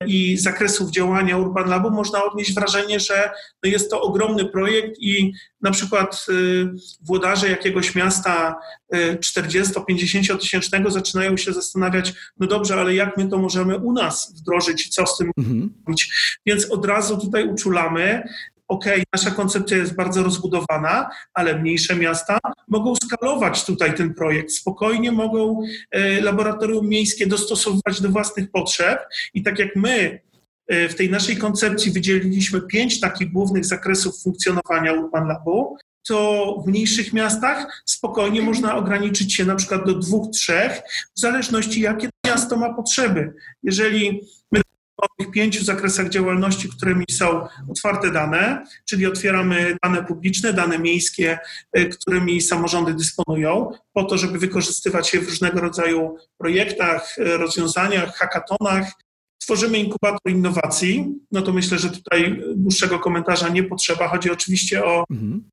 i 0.07 0.37
zakresów 0.37 0.91
działania 0.91 1.39
Urban 1.39 1.69
Labu 1.69 1.91
można 1.91 2.25
odnieść 2.25 2.55
wrażenie, 2.55 3.01
że 3.01 3.31
no 3.65 3.71
jest 3.71 3.91
to 3.91 4.01
ogromny 4.01 4.45
projekt 4.45 4.99
i 4.99 5.33
na 5.63 5.71
przykład 5.71 6.27
y, 6.29 6.67
włodarze 7.01 7.51
jakiegoś 7.51 7.95
miasta 7.95 8.57
40-50 8.95 10.39
tysięcznego 10.39 10.91
zaczynają 10.91 11.37
się 11.37 11.53
zastanawiać, 11.53 12.13
no 12.41 12.47
dobrze, 12.47 12.75
ale 12.75 12.95
jak 12.95 13.17
my 13.17 13.29
to 13.29 13.39
możemy 13.39 13.77
u 13.79 13.93
nas 13.93 14.35
wdrożyć 14.37 14.87
i 14.87 14.91
co 14.91 15.07
z 15.07 15.19
tym 15.19 15.31
mhm. 15.39 15.75
robić. 15.87 16.13
Więc 16.47 16.71
od 16.71 16.87
razu 16.87 17.19
tutaj 17.19 17.49
uczulamy, 17.49 18.23
OK, 18.69 18.85
nasza 19.15 19.31
koncepcja 19.31 19.77
jest 19.77 19.95
bardzo 19.95 20.23
rozbudowana, 20.23 21.11
ale 21.35 21.59
mniejsze 21.59 21.97
miasta 21.97 22.39
mogą 22.69 22.97
skalować 22.97 23.65
tutaj 23.65 23.95
ten 23.95 24.15
projekt. 24.15 24.53
Spokojnie 24.53 25.13
mogą 25.13 25.63
e, 25.91 26.21
laboratorium 26.21 26.89
miejskie 26.89 27.27
dostosowywać 27.27 28.01
do 28.01 28.09
własnych 28.09 28.51
potrzeb 28.51 29.01
i 29.35 29.43
tak 29.43 29.59
jak 29.59 29.77
my 29.77 30.21
e, 30.67 30.89
w 30.89 30.95
tej 30.95 31.11
naszej 31.11 31.37
koncepcji 31.37 31.93
wydzieliliśmy 31.93 32.61
pięć 32.61 33.01
takich 33.01 33.33
głównych 33.33 33.65
zakresów 33.65 34.23
funkcjonowania 34.23 34.93
Urban 34.93 35.29
Labu, 35.29 35.77
to 36.09 36.55
w 36.65 36.69
mniejszych 36.69 37.13
miastach 37.13 37.83
spokojnie 37.85 38.43
można 38.43 38.77
ograniczyć 38.77 39.35
się 39.35 39.45
na 39.45 39.55
przykład 39.55 39.87
do 39.87 39.95
dwóch, 39.95 40.31
trzech, 40.31 40.83
w 41.17 41.21
zależności 41.21 41.81
jakie 41.81 42.09
miasto 42.27 42.57
ma 42.57 42.75
potrzeby. 42.75 43.35
Jeżeli 43.63 44.21
my 44.53 44.61
o 44.97 45.07
tych 45.19 45.31
pięciu 45.31 45.65
zakresach 45.65 46.09
działalności, 46.09 46.69
którymi 46.69 47.05
są 47.11 47.47
otwarte 47.71 48.11
dane, 48.11 48.67
czyli 48.85 49.07
otwieramy 49.07 49.77
dane 49.83 50.05
publiczne, 50.05 50.53
dane 50.53 50.79
miejskie, 50.79 51.39
y, 51.79 51.87
którymi 51.87 52.41
samorządy 52.41 52.95
dysponują, 52.95 53.71
po 53.93 54.05
to, 54.05 54.19
żeby 54.19 54.39
wykorzystywać 54.39 55.15
je 55.15 55.21
w 55.21 55.29
różnego 55.29 55.61
rodzaju 55.61 56.17
projektach, 56.39 57.19
y, 57.19 57.37
rozwiązaniach, 57.37 58.17
hackatonach. 58.17 58.93
Tworzymy 59.39 59.79
inkubator 59.79 60.33
innowacji. 60.33 61.15
No 61.33 61.43
to 61.43 61.53
myślę, 61.53 61.79
że 61.79 61.91
tutaj 61.91 62.43
dłuższego 62.57 62.99
komentarza 62.99 63.49
nie 63.49 63.63
potrzeba. 63.63 64.09
Chodzi 64.09 64.31
oczywiście 64.31 64.85
o 64.85 65.05
mhm. 65.11 65.51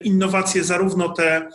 innowacje, 0.00 0.64
zarówno 0.64 1.08
te 1.08 1.48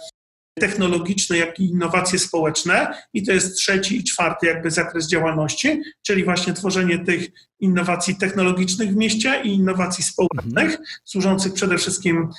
technologiczne, 0.59 1.37
jak 1.37 1.59
i 1.59 1.63
innowacje 1.63 2.19
społeczne. 2.19 2.93
I 3.13 3.23
to 3.23 3.31
jest 3.31 3.57
trzeci 3.57 3.97
i 3.97 4.03
czwarty 4.03 4.47
jakby 4.47 4.71
zakres 4.71 5.07
działalności, 5.07 5.81
czyli 6.01 6.23
właśnie 6.23 6.53
tworzenie 6.53 6.99
tych 6.99 7.27
innowacji 7.59 8.15
technologicznych 8.15 8.89
w 8.89 8.95
mieście 8.95 9.41
i 9.43 9.47
innowacji 9.47 10.03
społecznych, 10.03 10.65
mhm. 10.65 10.83
służących 11.05 11.53
przede 11.53 11.77
wszystkim 11.77 12.29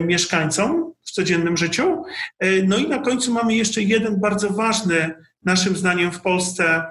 mieszkańcom 0.00 0.92
w 1.02 1.10
codziennym 1.10 1.56
życiu. 1.56 2.02
E, 2.38 2.62
no 2.62 2.76
i 2.76 2.88
na 2.88 2.98
końcu 2.98 3.32
mamy 3.32 3.54
jeszcze 3.54 3.82
jeden 3.82 4.20
bardzo 4.20 4.50
ważny, 4.50 5.14
naszym 5.44 5.76
zdaniem 5.76 6.12
w 6.12 6.20
Polsce, 6.20 6.82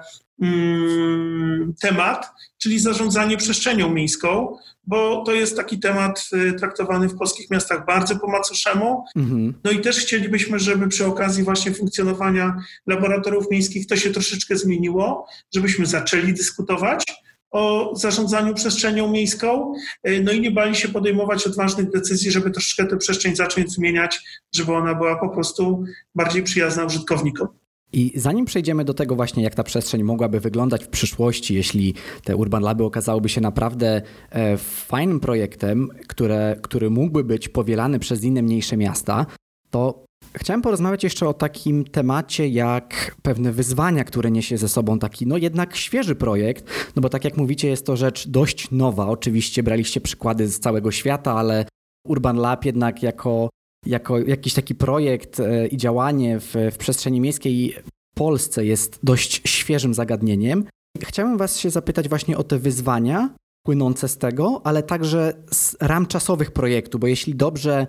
mm, 0.42 1.74
temat, 1.80 2.32
czyli 2.62 2.78
zarządzanie 2.78 3.36
przestrzenią 3.36 3.94
miejską, 3.94 4.56
bo 4.86 5.24
to 5.24 5.32
jest 5.32 5.56
taki 5.56 5.80
temat 5.80 6.28
y, 6.32 6.52
traktowany 6.52 7.08
w 7.08 7.16
polskich 7.16 7.50
miastach 7.50 7.86
bardzo 7.86 8.18
po 8.18 8.30
macoszemu. 8.30 9.04
Mhm. 9.16 9.54
No 9.64 9.70
i 9.70 9.80
też 9.80 9.98
chcielibyśmy, 9.98 10.58
żeby 10.58 10.88
przy 10.88 11.06
okazji 11.06 11.44
właśnie 11.44 11.72
funkcjonowania 11.72 12.56
laboratoriów 12.86 13.50
miejskich 13.50 13.86
to 13.86 13.96
się 13.96 14.10
troszeczkę 14.10 14.56
zmieniło, 14.56 15.26
żebyśmy 15.54 15.86
zaczęli 15.86 16.32
dyskutować 16.32 17.04
o 17.50 17.92
zarządzaniu 17.96 18.54
przestrzenią 18.54 19.10
miejską, 19.10 19.74
y, 20.08 20.22
no 20.24 20.32
i 20.32 20.40
nie 20.40 20.50
bali 20.50 20.76
się 20.76 20.88
podejmować 20.88 21.46
odważnych 21.46 21.90
decyzji, 21.90 22.30
żeby 22.30 22.50
troszeczkę 22.50 22.86
tę 22.86 22.96
przestrzeń 22.96 23.36
zacząć 23.36 23.72
zmieniać, 23.72 24.20
żeby 24.54 24.72
ona 24.72 24.94
była 24.94 25.16
po 25.16 25.28
prostu 25.28 25.84
bardziej 26.14 26.42
przyjazna 26.42 26.84
użytkownikom. 26.84 27.48
I 27.92 28.12
zanim 28.14 28.44
przejdziemy 28.44 28.84
do 28.84 28.94
tego 28.94 29.16
właśnie, 29.16 29.42
jak 29.42 29.54
ta 29.54 29.62
przestrzeń 29.62 30.02
mogłaby 30.02 30.40
wyglądać 30.40 30.84
w 30.84 30.88
przyszłości, 30.88 31.54
jeśli 31.54 31.94
te 32.24 32.36
Urban 32.36 32.62
Laby 32.62 32.84
okazałyby 32.84 33.28
się 33.28 33.40
naprawdę 33.40 34.02
e, 34.30 34.56
fajnym 34.56 35.20
projektem, 35.20 35.88
które, 36.08 36.56
który 36.62 36.90
mógłby 36.90 37.24
być 37.24 37.48
powielany 37.48 37.98
przez 37.98 38.24
inne 38.24 38.42
mniejsze 38.42 38.76
miasta, 38.76 39.26
to 39.70 40.04
chciałem 40.34 40.62
porozmawiać 40.62 41.04
jeszcze 41.04 41.28
o 41.28 41.34
takim 41.34 41.84
temacie 41.84 42.48
jak 42.48 43.16
pewne 43.22 43.52
wyzwania, 43.52 44.04
które 44.04 44.30
niesie 44.30 44.58
ze 44.58 44.68
sobą 44.68 44.98
taki, 44.98 45.26
no 45.26 45.36
jednak 45.36 45.76
świeży 45.76 46.14
projekt, 46.14 46.64
no 46.96 47.02
bo 47.02 47.08
tak 47.08 47.24
jak 47.24 47.36
mówicie, 47.36 47.68
jest 47.68 47.86
to 47.86 47.96
rzecz 47.96 48.28
dość 48.28 48.70
nowa. 48.70 49.06
Oczywiście 49.06 49.62
braliście 49.62 50.00
przykłady 50.00 50.48
z 50.48 50.60
całego 50.60 50.90
świata, 50.90 51.32
ale 51.32 51.66
Urban 52.08 52.36
Lab 52.36 52.64
jednak 52.64 53.02
jako 53.02 53.48
jako 53.86 54.18
jakiś 54.18 54.54
taki 54.54 54.74
projekt 54.74 55.40
e, 55.40 55.66
i 55.66 55.76
działanie 55.76 56.40
w, 56.40 56.54
w 56.72 56.76
przestrzeni 56.76 57.20
miejskiej 57.20 57.76
w 58.14 58.14
Polsce 58.14 58.64
jest 58.64 58.98
dość 59.02 59.48
świeżym 59.48 59.94
zagadnieniem. 59.94 60.64
Chciałem 61.02 61.38
Was 61.38 61.58
się 61.58 61.70
zapytać 61.70 62.08
właśnie 62.08 62.36
o 62.38 62.44
te 62.44 62.58
wyzwania 62.58 63.30
płynące 63.66 64.08
z 64.08 64.18
tego, 64.18 64.60
ale 64.64 64.82
także 64.82 65.32
z 65.50 65.76
ram 65.80 66.06
czasowych 66.06 66.50
projektu, 66.50 66.98
bo 66.98 67.06
jeśli 67.06 67.34
dobrze 67.34 67.86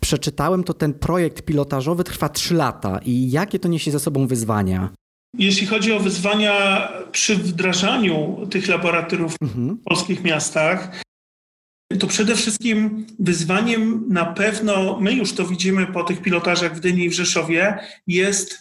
przeczytałem, 0.00 0.64
to 0.64 0.74
ten 0.74 0.94
projekt 0.94 1.42
pilotażowy 1.42 2.04
trwa 2.04 2.28
3 2.28 2.54
lata 2.54 3.00
i 3.04 3.30
jakie 3.30 3.58
to 3.58 3.68
niesie 3.68 3.90
ze 3.90 4.00
sobą 4.00 4.26
wyzwania? 4.26 4.90
Jeśli 5.38 5.66
chodzi 5.66 5.92
o 5.92 6.00
wyzwania 6.00 6.88
przy 7.12 7.36
wdrażaniu 7.36 8.46
tych 8.50 8.68
laboratoriów 8.68 9.34
mhm. 9.42 9.76
w 9.76 9.84
polskich 9.84 10.24
miastach, 10.24 11.02
to 11.98 12.06
przede 12.06 12.36
wszystkim 12.36 13.06
wyzwaniem 13.18 14.04
na 14.08 14.24
pewno, 14.24 14.98
my 15.00 15.12
już 15.12 15.32
to 15.32 15.44
widzimy 15.44 15.86
po 15.86 16.04
tych 16.04 16.22
pilotażach 16.22 16.76
w 16.76 16.80
Dyni 16.80 17.04
i 17.04 17.10
w 17.10 17.12
Rzeszowie, 17.12 17.78
jest 18.06 18.58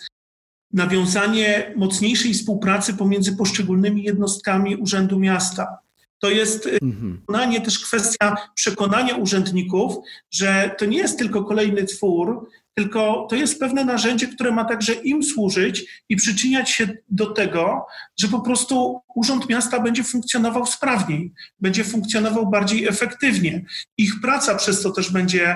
nawiązanie 0.73 1.73
mocniejszej 1.75 2.33
współpracy 2.33 2.93
pomiędzy 2.93 3.35
poszczególnymi 3.35 4.03
jednostkami 4.03 4.75
Urzędu 4.75 5.19
Miasta. 5.19 5.77
To 6.19 6.29
jest 6.29 6.69
mhm. 6.81 7.21
też 7.65 7.79
kwestia 7.79 8.35
przekonania 8.55 9.15
urzędników, 9.15 9.95
że 10.31 10.75
to 10.77 10.85
nie 10.85 10.97
jest 10.97 11.19
tylko 11.19 11.43
kolejny 11.43 11.83
twór, 11.83 12.49
tylko 12.81 13.27
to 13.29 13.35
jest 13.35 13.59
pewne 13.59 13.85
narzędzie, 13.85 14.27
które 14.27 14.51
ma 14.51 14.65
także 14.65 14.93
im 14.93 15.23
służyć 15.23 16.03
i 16.09 16.15
przyczyniać 16.15 16.69
się 16.69 16.89
do 17.09 17.25
tego, 17.25 17.85
że 18.19 18.27
po 18.27 18.41
prostu 18.41 19.01
Urząd 19.15 19.49
Miasta 19.49 19.79
będzie 19.79 20.03
funkcjonował 20.03 20.65
sprawniej, 20.65 21.33
będzie 21.59 21.83
funkcjonował 21.83 22.49
bardziej 22.49 22.87
efektywnie. 22.87 23.65
Ich 23.97 24.13
praca 24.21 24.55
przez 24.55 24.81
to 24.81 24.91
też 24.91 25.11
będzie 25.11 25.47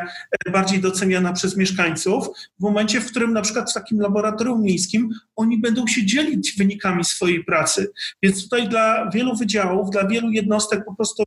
e, 0.48 0.52
bardziej 0.52 0.80
doceniana 0.80 1.34
przez 1.34 1.58
mieszkańców 1.58 2.28
w 2.60 2.64
momencie, 2.64 3.02
w 3.02 3.12
którym 3.12 3.34
na 3.34 3.42
przykład 3.42 3.72
w 3.72 3.74
takim 3.74 4.00
laboratorium 4.00 4.62
miejskim 4.62 5.10
oni 5.36 5.58
będą 5.58 5.88
się 5.88 6.06
dzielić 6.06 6.56
wynikami 6.58 7.06
swojej 7.06 7.44
pracy. 7.44 7.92
Więc 8.24 8.44
tutaj 8.44 8.70
dla 8.70 9.10
wielu 9.10 9.36
wydziałów, 9.36 9.90
dla 9.90 10.08
wielu 10.08 10.32
jednostek 10.32 10.86
po 10.86 10.96
prostu 10.96 11.24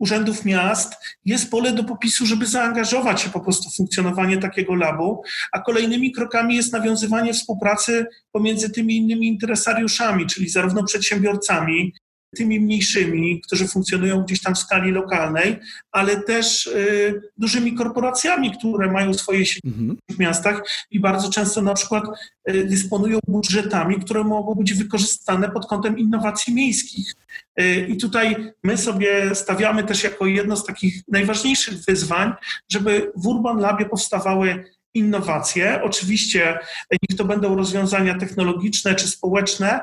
urzędów 0.00 0.44
miast 0.44 0.92
jest 1.24 1.50
pole 1.50 1.72
do 1.72 1.84
popisu, 1.84 2.26
żeby 2.26 2.46
zaangażować 2.46 3.20
się 3.20 3.30
po 3.30 3.40
prostu 3.40 3.70
w 3.70 3.76
funkcjonowanie 3.76 4.38
takiego 4.38 4.74
labu, 4.74 5.22
a 5.52 5.60
kolejnymi 5.60 6.12
krokami 6.12 6.56
jest 6.56 6.72
nawiązywanie 6.72 7.32
współpracy 7.34 8.06
pomiędzy 8.32 8.70
tymi 8.70 8.96
innymi 8.96 9.28
interesariuszami, 9.28 10.26
czyli 10.26 10.48
zarówno 10.48 10.84
przedsiębiorcami, 10.84 11.92
tymi 12.36 12.60
mniejszymi, 12.60 13.40
którzy 13.40 13.68
funkcjonują 13.68 14.22
gdzieś 14.22 14.40
tam 14.40 14.54
w 14.54 14.58
skali 14.58 14.90
lokalnej, 14.90 15.58
ale 15.92 16.22
też 16.22 16.66
y, 16.66 17.22
dużymi 17.36 17.74
korporacjami, 17.74 18.50
które 18.58 18.92
mają 18.92 19.14
swoje 19.14 19.46
sieci 19.46 19.60
mhm. 19.66 19.96
w 20.10 20.18
miastach 20.18 20.62
i 20.90 21.00
bardzo 21.00 21.30
często 21.30 21.62
na 21.62 21.74
przykład 21.74 22.04
y, 22.50 22.64
dysponują 22.64 23.18
budżetami, 23.28 24.00
które 24.00 24.24
mogą 24.24 24.54
być 24.54 24.74
wykorzystane 24.74 25.50
pod 25.50 25.66
kątem 25.66 25.98
innowacji 25.98 26.54
miejskich. 26.54 27.14
Y, 27.60 27.86
I 27.88 27.96
tutaj 27.96 28.52
my 28.62 28.76
sobie 28.76 29.34
stawiamy 29.34 29.84
też 29.84 30.04
jako 30.04 30.26
jedno 30.26 30.56
z 30.56 30.64
takich 30.64 31.02
najważniejszych 31.08 31.74
wyzwań, 31.84 32.32
żeby 32.72 33.12
w 33.16 33.26
Urban 33.26 33.58
Labie 33.58 33.86
powstawały 33.86 34.64
innowacje. 34.94 35.80
Oczywiście 35.82 36.58
niech 36.90 37.18
to 37.18 37.24
będą 37.24 37.56
rozwiązania 37.56 38.18
technologiczne 38.18 38.94
czy 38.94 39.08
społeczne, 39.08 39.80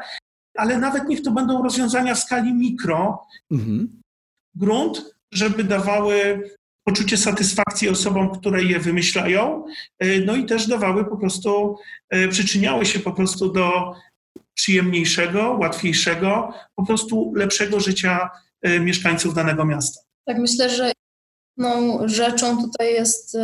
ale 0.58 0.78
nawet 0.78 1.08
niech 1.08 1.22
to 1.22 1.32
będą 1.32 1.64
rozwiązania 1.64 2.16
w 2.16 2.20
skali 2.20 2.54
mikro. 2.54 3.26
Mhm. 3.52 4.02
Grunt, 4.56 5.16
żeby 5.34 5.64
dawały 5.64 6.44
poczucie 6.88 7.18
satysfakcji 7.18 7.90
osobom, 7.90 8.40
które 8.40 8.64
je 8.64 8.80
wymyślają, 8.80 9.66
y, 10.04 10.24
no 10.26 10.36
i 10.36 10.46
też 10.46 10.68
dawały 10.68 11.06
po 11.06 11.18
prostu, 11.18 11.78
y, 12.16 12.28
przyczyniały 12.28 12.86
się 12.86 13.00
po 13.00 13.12
prostu 13.12 13.52
do 13.52 13.96
przyjemniejszego, 14.58 15.58
łatwiejszego, 15.62 16.54
po 16.76 16.86
prostu 16.86 17.34
lepszego 17.36 17.80
życia 17.80 18.30
y, 18.68 18.80
mieszkańców 18.80 19.34
danego 19.34 19.66
miasta. 19.66 20.02
Tak, 20.26 20.38
myślę, 20.38 20.70
że 20.70 20.92
no, 21.58 22.02
rzeczą 22.06 22.62
tutaj 22.62 22.94
jest 22.94 23.38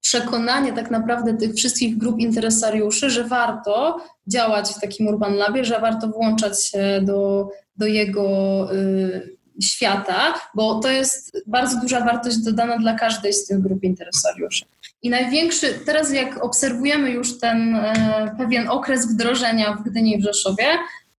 przekonanie 0.00 0.72
tak 0.72 0.90
naprawdę 0.90 1.34
tych 1.34 1.54
wszystkich 1.54 1.98
grup 1.98 2.18
interesariuszy, 2.18 3.10
że 3.10 3.24
warto 3.24 4.00
działać 4.26 4.70
w 4.70 4.80
takim 4.80 5.06
Urban 5.06 5.34
Labie, 5.34 5.64
że 5.64 5.80
warto 5.80 6.08
włączać 6.08 6.66
się 6.66 7.00
do, 7.02 7.48
do 7.76 7.86
jego 7.86 8.68
y, 8.74 9.36
świata, 9.62 10.34
bo 10.54 10.80
to 10.80 10.90
jest 10.90 11.42
bardzo 11.46 11.80
duża 11.80 12.04
wartość 12.04 12.38
dodana 12.38 12.78
dla 12.78 12.94
każdej 12.94 13.32
z 13.32 13.46
tych 13.46 13.60
grup 13.60 13.82
interesariuszy. 13.82 14.64
I 15.02 15.10
największy, 15.10 15.80
teraz 15.86 16.12
jak 16.12 16.44
obserwujemy 16.44 17.10
już 17.10 17.38
ten 17.38 17.74
e, 17.74 18.34
pewien 18.38 18.68
okres 18.68 19.12
wdrożenia 19.12 19.74
w 19.74 19.82
Gdyni 19.82 20.14
i 20.16 20.20
w 20.20 20.24
Rzeszowie, 20.24 20.66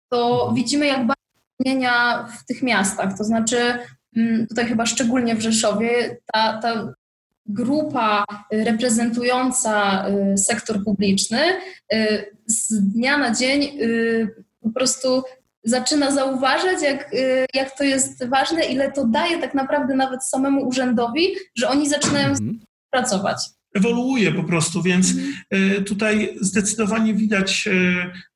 to 0.09 0.51
widzimy 0.55 0.85
jak 0.85 0.99
bardzo 1.07 1.21
zmienia 1.59 2.27
w 2.39 2.45
tych 2.45 2.63
miastach. 2.63 3.17
To 3.17 3.23
znaczy, 3.23 3.77
mm, 4.17 4.47
tutaj 4.47 4.65
chyba 4.65 4.85
szczególnie 4.85 5.35
w 5.35 5.41
Rzeszowie, 5.41 6.17
ta, 6.33 6.57
ta 6.57 6.93
grupa 7.45 8.25
reprezentująca 8.51 10.05
y, 10.33 10.37
sektor 10.37 10.83
publiczny 10.83 11.41
y, 11.93 12.35
z 12.45 12.81
dnia 12.93 13.17
na 13.17 13.31
dzień 13.31 13.63
y, 13.81 14.35
po 14.61 14.69
prostu 14.69 15.23
zaczyna 15.63 16.11
zauważać, 16.11 16.81
jak, 16.81 17.11
jak 17.53 17.77
to 17.77 17.83
jest 17.83 18.27
ważne, 18.27 18.65
ile 18.65 18.91
to 18.91 19.07
daje 19.07 19.41
tak 19.41 19.53
naprawdę 19.53 19.95
nawet 19.95 20.23
samemu 20.23 20.67
urzędowi, 20.67 21.27
że 21.57 21.69
oni 21.69 21.89
zaczynają 21.89 22.27
mhm. 22.27 22.59
pracować. 22.91 23.37
Ewoluuje 23.75 24.31
po 24.31 24.43
prostu, 24.43 24.83
więc 24.83 25.07
mhm. 25.11 25.83
tutaj 25.83 26.37
zdecydowanie 26.41 27.13
widać, 27.13 27.69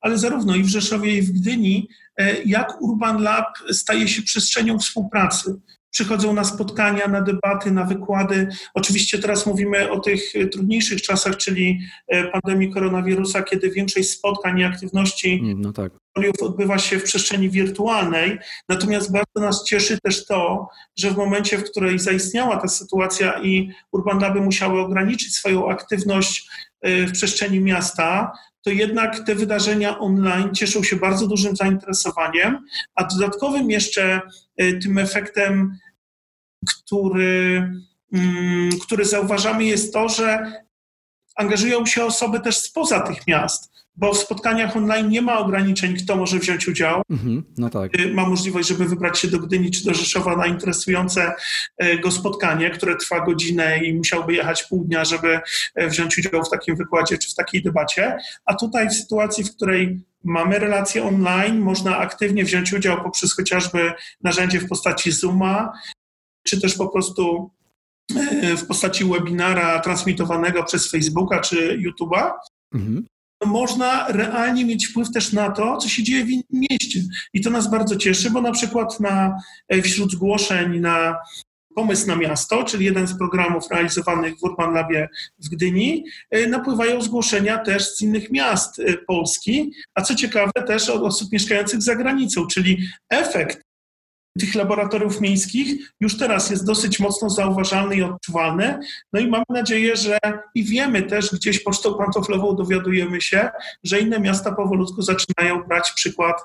ale 0.00 0.18
zarówno 0.18 0.56
i 0.56 0.62
w 0.62 0.68
Rzeszowie, 0.68 1.18
i 1.18 1.22
w 1.22 1.32
Gdyni, 1.32 1.88
jak 2.44 2.82
Urban 2.82 3.22
Lab 3.22 3.58
staje 3.70 4.08
się 4.08 4.22
przestrzenią 4.22 4.78
współpracy 4.78 5.54
przychodzą 5.96 6.32
na 6.32 6.44
spotkania, 6.44 7.08
na 7.08 7.20
debaty, 7.20 7.70
na 7.70 7.84
wykłady. 7.84 8.48
Oczywiście 8.74 9.18
teraz 9.18 9.46
mówimy 9.46 9.90
o 9.90 10.00
tych 10.00 10.32
trudniejszych 10.52 11.02
czasach, 11.02 11.36
czyli 11.36 11.80
e, 12.08 12.24
pandemii 12.24 12.72
koronawirusa, 12.72 13.42
kiedy 13.42 13.70
większość 13.70 14.10
spotkań 14.10 14.58
i 14.58 14.64
aktywności 14.64 15.40
mm, 15.42 15.60
no 15.60 15.72
tak. 15.72 15.92
odbywa 16.40 16.78
się 16.78 16.98
w 16.98 17.02
przestrzeni 17.02 17.50
wirtualnej. 17.50 18.38
Natomiast 18.68 19.12
bardzo 19.12 19.40
nas 19.40 19.64
cieszy 19.64 19.98
też 20.00 20.26
to, 20.26 20.68
że 20.96 21.10
w 21.10 21.16
momencie, 21.16 21.58
w 21.58 21.70
której 21.70 21.98
zaistniała 21.98 22.56
ta 22.56 22.68
sytuacja 22.68 23.42
i 23.42 23.70
Urban 23.92 24.18
Laby 24.18 24.40
musiały 24.40 24.80
ograniczyć 24.80 25.36
swoją 25.36 25.70
aktywność 25.70 26.48
e, 26.80 27.06
w 27.06 27.12
przestrzeni 27.12 27.60
miasta, 27.60 28.32
to 28.66 28.70
jednak 28.70 29.26
te 29.26 29.34
wydarzenia 29.34 29.98
online 29.98 30.54
cieszą 30.54 30.82
się 30.82 30.96
bardzo 30.96 31.26
dużym 31.26 31.56
zainteresowaniem, 31.56 32.58
a 32.94 33.04
dodatkowym 33.04 33.70
jeszcze 33.70 34.20
e, 34.56 34.72
tym 34.72 34.98
efektem 34.98 35.78
który, 36.68 37.70
mm, 38.12 38.70
który 38.82 39.04
zauważamy, 39.04 39.64
jest 39.64 39.92
to, 39.92 40.08
że 40.08 40.52
angażują 41.36 41.86
się 41.86 42.04
osoby 42.04 42.40
też 42.40 42.56
spoza 42.56 43.00
tych 43.00 43.26
miast. 43.26 43.76
bo 43.98 44.12
w 44.12 44.18
spotkaniach 44.18 44.76
online 44.76 45.08
nie 45.08 45.22
ma 45.22 45.38
ograniczeń, 45.38 45.96
kto 45.96 46.16
może 46.16 46.38
wziąć 46.38 46.68
udział. 46.68 47.02
Mhm, 47.10 47.44
no 47.58 47.70
tak. 47.70 48.00
Y, 48.00 48.14
ma 48.14 48.28
możliwość, 48.28 48.68
żeby 48.68 48.84
wybrać 48.84 49.18
się 49.18 49.28
do 49.28 49.38
Gdyni 49.38 49.70
czy 49.70 49.84
do 49.84 49.94
Rzeszowa 49.94 50.36
na 50.36 50.46
interesujące 50.46 51.32
y, 51.84 51.98
go 51.98 52.10
spotkanie, 52.10 52.70
które 52.70 52.96
trwa 52.96 53.20
godzinę 53.20 53.78
i 53.84 53.94
musiałby 53.94 54.34
jechać 54.34 54.62
pół 54.62 54.84
dnia, 54.84 55.04
żeby 55.04 55.40
y, 55.80 55.88
wziąć 55.88 56.18
udział 56.18 56.44
w 56.44 56.50
takim 56.50 56.76
wykładzie 56.76 57.18
czy 57.18 57.30
w 57.30 57.34
takiej 57.34 57.62
debacie. 57.62 58.16
A 58.44 58.54
tutaj 58.54 58.88
w 58.88 58.94
sytuacji, 58.94 59.44
w 59.44 59.56
której 59.56 60.00
mamy 60.24 60.58
relacje 60.58 61.04
online, 61.04 61.58
można 61.58 61.98
aktywnie 61.98 62.44
wziąć 62.44 62.72
udział 62.72 63.02
poprzez 63.02 63.36
chociażby 63.36 63.92
narzędzie 64.22 64.60
w 64.60 64.68
postaci 64.68 65.12
Zooma, 65.12 65.72
czy 66.46 66.60
też 66.60 66.74
po 66.74 66.88
prostu 66.88 67.50
w 68.56 68.66
postaci 68.66 69.04
webinara 69.04 69.80
transmitowanego 69.80 70.64
przez 70.64 70.90
Facebooka 70.90 71.40
czy 71.40 71.78
YouTube'a. 71.78 72.32
Mhm 72.74 73.06
można 73.44 74.08
realnie 74.08 74.64
mieć 74.64 74.86
wpływ 74.86 75.12
też 75.12 75.32
na 75.32 75.50
to, 75.50 75.76
co 75.76 75.88
się 75.88 76.02
dzieje 76.02 76.24
w 76.24 76.30
innym 76.30 76.44
mieście. 76.70 77.00
I 77.32 77.40
to 77.40 77.50
nas 77.50 77.70
bardzo 77.70 77.96
cieszy, 77.96 78.30
bo 78.30 78.40
na 78.40 78.52
przykład 78.52 79.00
na, 79.00 79.38
e, 79.68 79.82
wśród 79.82 80.12
zgłoszeń 80.12 80.80
na 80.80 81.16
pomysł 81.74 82.06
na 82.06 82.16
miasto, 82.16 82.64
czyli 82.64 82.84
jeden 82.84 83.06
z 83.06 83.18
programów 83.18 83.70
realizowanych 83.70 84.34
w 84.38 84.42
Urban 84.42 84.74
Labie 84.74 85.08
w 85.38 85.48
Gdyni, 85.48 86.04
e, 86.30 86.46
napływają 86.46 87.00
zgłoszenia 87.00 87.58
też 87.58 87.94
z 87.94 88.00
innych 88.00 88.30
miast 88.30 88.78
e, 88.78 88.96
Polski, 89.06 89.72
a 89.94 90.02
co 90.02 90.14
ciekawe 90.14 90.52
też 90.66 90.88
od 90.88 91.02
osób 91.02 91.32
mieszkających 91.32 91.82
za 91.82 91.96
granicą, 91.96 92.46
czyli 92.46 92.78
efekt 93.10 93.65
tych 94.36 94.54
laboratoriów 94.54 95.20
miejskich 95.20 95.92
już 96.00 96.18
teraz 96.18 96.50
jest 96.50 96.66
dosyć 96.66 97.00
mocno 97.00 97.30
zauważalny 97.30 97.96
i 97.96 98.02
odczuwalny. 98.02 98.78
No 99.12 99.20
i 99.20 99.28
mamy 99.28 99.44
nadzieję, 99.48 99.96
że 99.96 100.18
i 100.54 100.64
wiemy 100.64 101.02
też 101.02 101.34
gdzieś 101.34 101.62
pocztą 101.62 101.94
pantoflową 101.94 102.56
dowiadujemy 102.56 103.20
się, 103.20 103.50
że 103.84 104.00
inne 104.00 104.20
miasta 104.20 104.52
powolutku 104.52 105.02
zaczynają 105.02 105.62
brać 105.62 105.92
przykład 105.92 106.36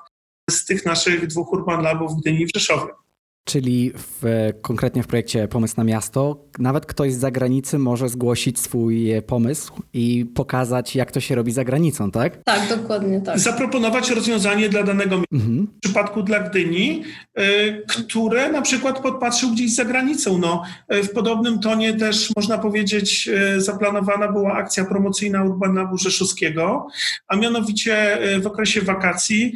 z 0.50 0.64
tych 0.64 0.86
naszych 0.86 1.26
dwóch 1.26 1.52
urban 1.52 1.82
labów 1.82 2.12
w 2.12 2.20
Gdyni 2.20 2.42
i 2.42 2.46
w 2.46 2.50
Rzeszowie. 2.54 3.01
Czyli 3.44 3.92
w, 3.96 4.50
konkretnie 4.62 5.02
w 5.02 5.06
projekcie 5.06 5.48
Pomysł 5.48 5.74
na 5.76 5.84
Miasto, 5.84 6.44
nawet 6.58 6.86
ktoś 6.86 7.12
z 7.12 7.18
zagranicy 7.18 7.78
może 7.78 8.08
zgłosić 8.08 8.60
swój 8.60 9.22
pomysł 9.26 9.72
i 9.92 10.26
pokazać, 10.34 10.96
jak 10.96 11.12
to 11.12 11.20
się 11.20 11.34
robi 11.34 11.52
za 11.52 11.64
granicą, 11.64 12.10
tak? 12.10 12.44
Tak, 12.44 12.68
dokładnie 12.68 13.20
tak. 13.20 13.38
Zaproponować 13.38 14.10
rozwiązanie 14.10 14.68
dla 14.68 14.82
danego 14.82 15.22
mhm. 15.32 15.68
w 15.76 15.80
przypadku 15.80 16.22
dla 16.22 16.40
Gdyni, 16.40 17.02
y, 17.38 17.82
które 17.88 18.52
na 18.52 18.62
przykład 18.62 19.00
podpatrzył 19.00 19.50
gdzieś 19.50 19.74
za 19.74 19.84
granicą. 19.84 20.38
No, 20.38 20.62
y, 20.94 21.02
w 21.02 21.12
podobnym 21.12 21.60
tonie 21.60 21.94
też 21.94 22.30
można 22.36 22.58
powiedzieć, 22.58 23.28
y, 23.56 23.60
zaplanowana 23.60 24.32
była 24.32 24.52
akcja 24.52 24.84
promocyjna 24.84 25.44
Urbana 25.44 25.90
Rzeszowskiego, 25.94 26.86
a 27.28 27.36
mianowicie 27.36 28.18
w 28.42 28.46
okresie 28.46 28.80
wakacji 28.80 29.52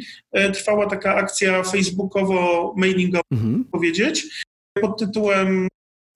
trwała 0.53 0.87
taka 0.87 1.15
akcja 1.15 1.61
facebookowo-mailingowa. 1.61 3.21
Mhm 3.31 3.57
powiedzieć, 3.77 4.45
pod 4.81 4.99
tytułem 4.99 5.67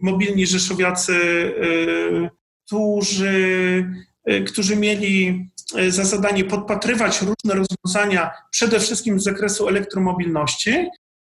Mobilni 0.01 0.47
Rzeszowiacy, 0.47 1.13
y, 1.13 2.29
którzy, 2.65 3.85
y, 4.29 4.43
którzy 4.43 4.75
mieli 4.75 5.47
za 5.89 6.05
zadanie 6.05 6.43
podpatrywać 6.43 7.21
różne 7.21 7.55
rozwiązania, 7.55 8.31
przede 8.51 8.79
wszystkim 8.79 9.19
z 9.19 9.23
zakresu 9.23 9.67
elektromobilności, 9.67 10.87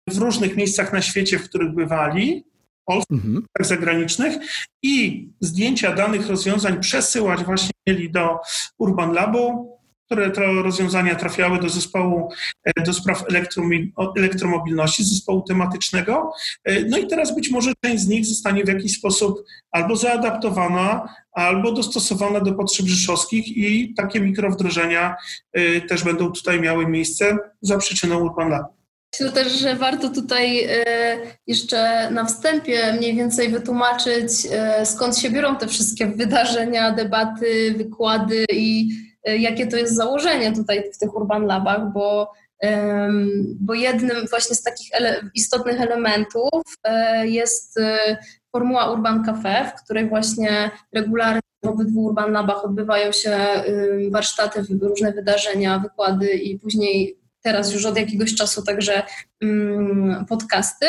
w 0.09 0.19
różnych 0.19 0.57
miejscach 0.57 0.93
na 0.93 1.03
świecie, 1.03 1.39
w 1.39 1.49
których 1.49 1.75
bywali, 1.75 2.45
polskich, 2.85 3.25
mhm. 3.25 3.47
tak 3.57 3.67
zagranicznych, 3.67 4.37
i 4.83 5.29
zdjęcia 5.41 5.95
danych 5.95 6.29
rozwiązań 6.29 6.81
przesyłać 6.81 7.45
właśnie 7.45 7.71
mieli 7.87 8.11
do 8.11 8.39
Urban 8.79 9.13
Labu, 9.13 9.70
które 10.11 10.33
rozwiązania 10.63 11.15
trafiały 11.15 11.59
do 11.59 11.69
zespołu 11.69 12.33
e, 12.65 12.83
do 12.83 12.93
spraw 12.93 13.25
elektromobilności, 14.17 15.05
zespołu 15.05 15.43
tematycznego. 15.43 16.33
E, 16.65 16.85
no 16.85 16.99
i 16.99 17.07
teraz 17.07 17.35
być 17.35 17.51
może 17.51 17.73
część 17.85 18.03
z 18.03 18.09
nich 18.09 18.27
zostanie 18.27 18.65
w 18.65 18.69
jakiś 18.69 18.99
sposób 18.99 19.45
albo 19.71 19.97
zaadaptowana, 19.97 21.15
albo 21.33 21.73
dostosowana 21.73 22.41
do 22.41 22.53
potrzeb 22.53 22.87
rzeszowskich 22.87 23.57
i 23.57 23.95
takie 23.95 24.21
mikrowdrożenia 24.21 25.17
e, 25.53 25.81
też 25.81 26.05
będą 26.05 26.33
tutaj 26.33 26.61
miały 26.61 26.87
miejsce 26.87 27.39
za 27.63 27.79
przyczyną 27.79 28.19
Urban 28.19 28.49
Lab. 28.51 28.67
Myślę 29.13 29.33
też, 29.33 29.53
że 29.53 29.77
warto 29.77 30.09
tutaj 30.09 30.69
jeszcze 31.47 32.11
na 32.11 32.25
wstępie 32.25 32.93
mniej 32.93 33.17
więcej 33.17 33.49
wytłumaczyć, 33.49 34.33
skąd 34.85 35.19
się 35.19 35.31
biorą 35.31 35.57
te 35.57 35.69
wszystkie 35.69 36.07
wydarzenia, 36.07 36.93
debaty, 36.93 37.75
wykłady 37.79 38.45
i 38.53 38.89
jakie 39.25 39.67
to 39.67 39.77
jest 39.77 39.97
założenie 39.97 40.53
tutaj 40.53 40.85
w 40.95 40.99
tych 40.99 41.17
Urban 41.17 41.47
Labach, 41.47 41.93
bo, 41.93 42.33
bo 43.61 43.75
jednym 43.75 44.27
właśnie 44.31 44.57
z 44.57 44.63
takich 44.63 44.89
ele 44.93 45.31
istotnych 45.35 45.81
elementów 45.81 46.51
y, 47.23 47.29
jest 47.29 47.77
y, 47.77 48.17
formuła 48.53 48.93
Urban 48.93 49.25
Cafe, 49.25 49.73
w 49.77 49.85
której 49.85 50.09
właśnie 50.09 50.71
regularnie 50.93 51.41
w 51.65 51.69
obydwu 51.69 52.05
Urban 52.05 52.33
Labach 52.33 52.65
odbywają 52.65 53.13
się 53.13 53.39
warsztaty, 54.11 54.63
różne 54.83 55.13
wydarzenia, 55.13 55.79
wykłady 55.79 56.33
i 56.33 56.59
później 56.59 57.17
teraz 57.43 57.73
już 57.73 57.87
od 57.87 57.97
jakiegoś 57.97 58.35
czasu 58.35 58.63
także 58.63 59.03
podcasty. 60.29 60.87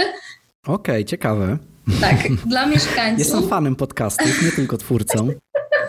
Okej, 0.63 0.73
okay, 0.95 1.05
ciekawe. 1.05 1.57
Tak, 2.01 2.17
dla 2.45 2.65
mieszkańców. 2.71 3.19
Jestem 3.19 3.49
fanem 3.49 3.75
podcastów, 3.75 4.43
nie 4.43 4.51
tylko 4.51 4.77
twórcą. 4.77 5.29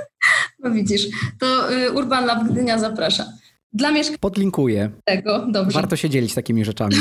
No 0.62 0.70
widzisz, 0.70 1.06
to 1.40 1.72
y, 1.72 1.92
Urban 1.92 2.26
Lab 2.26 2.44
Gdynia 2.44 2.78
zaprasza. 2.78 3.32
Dla 3.72 3.90
mieszkańców. 3.90 4.20
Podlinkuję. 4.20 4.90
Tego, 5.04 5.46
dobrze. 5.48 5.74
Warto 5.74 5.96
się 5.96 6.10
dzielić 6.10 6.34
takimi 6.34 6.64
rzeczami. 6.64 6.96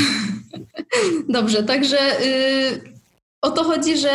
dobrze, 1.28 1.62
także 1.62 1.98
y, 2.22 2.80
o 3.42 3.50
to 3.50 3.64
chodzi, 3.64 3.98
że 3.98 4.10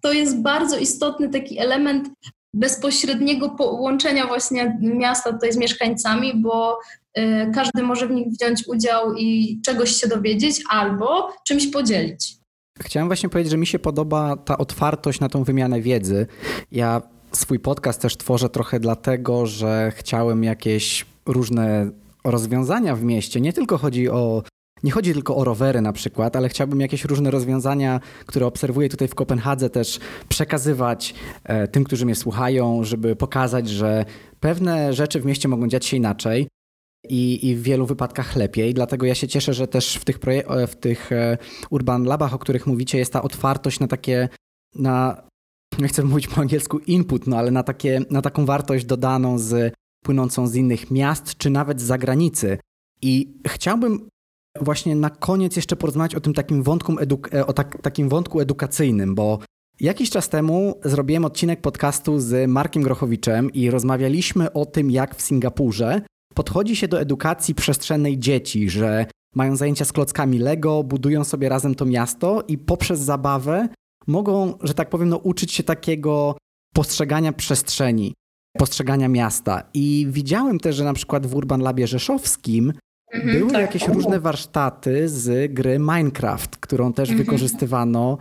to 0.00 0.12
jest 0.12 0.42
bardzo 0.42 0.78
istotny 0.78 1.28
taki 1.28 1.58
element 1.58 2.08
bezpośredniego 2.54 3.50
połączenia 3.50 4.26
właśnie 4.26 4.78
miasta 4.80 5.32
tutaj 5.32 5.52
z 5.52 5.56
mieszkańcami, 5.56 6.32
bo 6.36 6.78
y, 7.18 7.22
każdy 7.54 7.82
może 7.82 8.08
w 8.08 8.10
nich 8.10 8.26
wziąć 8.28 8.64
udział 8.68 9.14
i 9.14 9.60
czegoś 9.64 9.90
się 9.90 10.08
dowiedzieć 10.08 10.62
albo 10.70 11.32
czymś 11.46 11.66
podzielić. 11.66 12.38
Chciałem 12.80 13.08
właśnie 13.08 13.28
powiedzieć, 13.28 13.50
że 13.50 13.56
mi 13.56 13.66
się 13.66 13.78
podoba 13.78 14.36
ta 14.36 14.58
otwartość 14.58 15.20
na 15.20 15.28
tą 15.28 15.44
wymianę 15.44 15.80
wiedzy. 15.80 16.26
Ja 16.72 17.02
swój 17.32 17.58
podcast 17.58 18.00
też 18.00 18.16
tworzę 18.16 18.48
trochę 18.48 18.80
dlatego, 18.80 19.46
że 19.46 19.92
chciałem 19.96 20.44
jakieś 20.44 21.06
różne 21.26 21.90
rozwiązania 22.24 22.96
w 22.96 23.02
mieście. 23.02 23.40
Nie 23.40 23.52
tylko 23.52 23.78
chodzi 23.78 24.10
o 24.10 24.42
nie 24.82 24.90
chodzi 24.90 25.12
tylko 25.12 25.36
o 25.36 25.44
rowery 25.44 25.80
na 25.80 25.92
przykład, 25.92 26.36
ale 26.36 26.48
chciałbym 26.48 26.80
jakieś 26.80 27.04
różne 27.04 27.30
rozwiązania, 27.30 28.00
które 28.26 28.46
obserwuję 28.46 28.88
tutaj 28.88 29.08
w 29.08 29.14
Kopenhadze, 29.14 29.70
też 29.70 30.00
przekazywać 30.28 31.14
e, 31.44 31.68
tym, 31.68 31.84
którzy 31.84 32.04
mnie 32.04 32.14
słuchają, 32.14 32.84
żeby 32.84 33.16
pokazać, 33.16 33.68
że 33.68 34.04
pewne 34.40 34.92
rzeczy 34.92 35.20
w 35.20 35.24
mieście 35.24 35.48
mogą 35.48 35.68
dziać 35.68 35.86
się 35.86 35.96
inaczej. 35.96 36.48
I, 37.08 37.48
I, 37.48 37.56
w 37.56 37.62
wielu 37.62 37.86
wypadkach 37.86 38.36
lepiej. 38.36 38.74
Dlatego 38.74 39.06
ja 39.06 39.14
się 39.14 39.28
cieszę, 39.28 39.54
że 39.54 39.68
też 39.68 39.94
w 39.94 40.04
tych, 40.04 40.18
e, 40.26 40.66
w 40.66 40.76
tych 40.76 41.12
e, 41.12 41.38
Urban 41.70 42.04
Labach, 42.04 42.34
o 42.34 42.38
których 42.38 42.66
mówicie, 42.66 42.98
jest 42.98 43.12
ta 43.12 43.22
otwartość 43.22 43.80
na 43.80 43.88
takie, 43.88 44.28
na 44.74 45.27
nie 45.78 45.88
chcę 45.88 46.04
mówić 46.04 46.28
po 46.28 46.40
angielsku 46.40 46.78
input, 46.78 47.26
no 47.26 47.36
ale 47.36 47.50
na, 47.50 47.62
takie, 47.62 48.00
na 48.10 48.22
taką 48.22 48.46
wartość 48.46 48.84
dodaną 48.84 49.38
z, 49.38 49.74
płynącą 50.04 50.46
z 50.46 50.54
innych 50.54 50.90
miast, 50.90 51.36
czy 51.36 51.50
nawet 51.50 51.80
z 51.80 51.84
zagranicy. 51.84 52.58
I 53.02 53.34
chciałbym 53.48 54.08
właśnie 54.60 54.96
na 54.96 55.10
koniec 55.10 55.56
jeszcze 55.56 55.76
porozmawiać 55.76 56.14
o 56.14 56.20
tym 56.20 56.34
takim 56.34 56.62
wątku, 56.62 56.96
e, 57.32 57.46
o 57.46 57.52
tak, 57.52 57.82
takim 57.82 58.08
wątku 58.08 58.40
edukacyjnym, 58.40 59.14
bo 59.14 59.38
jakiś 59.80 60.10
czas 60.10 60.28
temu 60.28 60.80
zrobiłem 60.84 61.24
odcinek 61.24 61.60
podcastu 61.60 62.20
z 62.20 62.50
Markiem 62.50 62.82
Grochowiczem 62.82 63.52
i 63.52 63.70
rozmawialiśmy 63.70 64.52
o 64.52 64.66
tym, 64.66 64.90
jak 64.90 65.16
w 65.16 65.22
Singapurze 65.22 66.02
podchodzi 66.34 66.76
się 66.76 66.88
do 66.88 67.00
edukacji 67.00 67.54
przestrzennej 67.54 68.18
dzieci, 68.18 68.70
że 68.70 69.06
mają 69.34 69.56
zajęcia 69.56 69.84
z 69.84 69.92
klockami 69.92 70.38
Lego, 70.38 70.84
budują 70.84 71.24
sobie 71.24 71.48
razem 71.48 71.74
to 71.74 71.84
miasto 71.84 72.44
i 72.48 72.58
poprzez 72.58 73.00
zabawę 73.00 73.68
mogą, 74.08 74.58
że 74.62 74.74
tak 74.74 74.88
powiem, 74.90 75.08
no, 75.08 75.16
uczyć 75.16 75.52
się 75.52 75.62
takiego 75.62 76.36
postrzegania 76.74 77.32
przestrzeni, 77.32 78.14
postrzegania 78.58 79.08
miasta. 79.08 79.62
I 79.74 80.06
widziałem 80.10 80.58
też, 80.58 80.76
że 80.76 80.84
na 80.84 80.94
przykład 80.94 81.26
w 81.26 81.34
Urban 81.34 81.60
Labie 81.60 81.86
Rzeszowskim 81.86 82.72
mhm, 83.12 83.38
były 83.38 83.50
tak. 83.52 83.60
jakieś 83.60 83.88
różne 83.88 84.20
warsztaty 84.20 85.08
z 85.08 85.52
gry 85.52 85.78
Minecraft, 85.78 86.56
którą 86.56 86.92
też 86.92 87.08
mhm. 87.08 87.26
wykorzystywano 87.26 88.18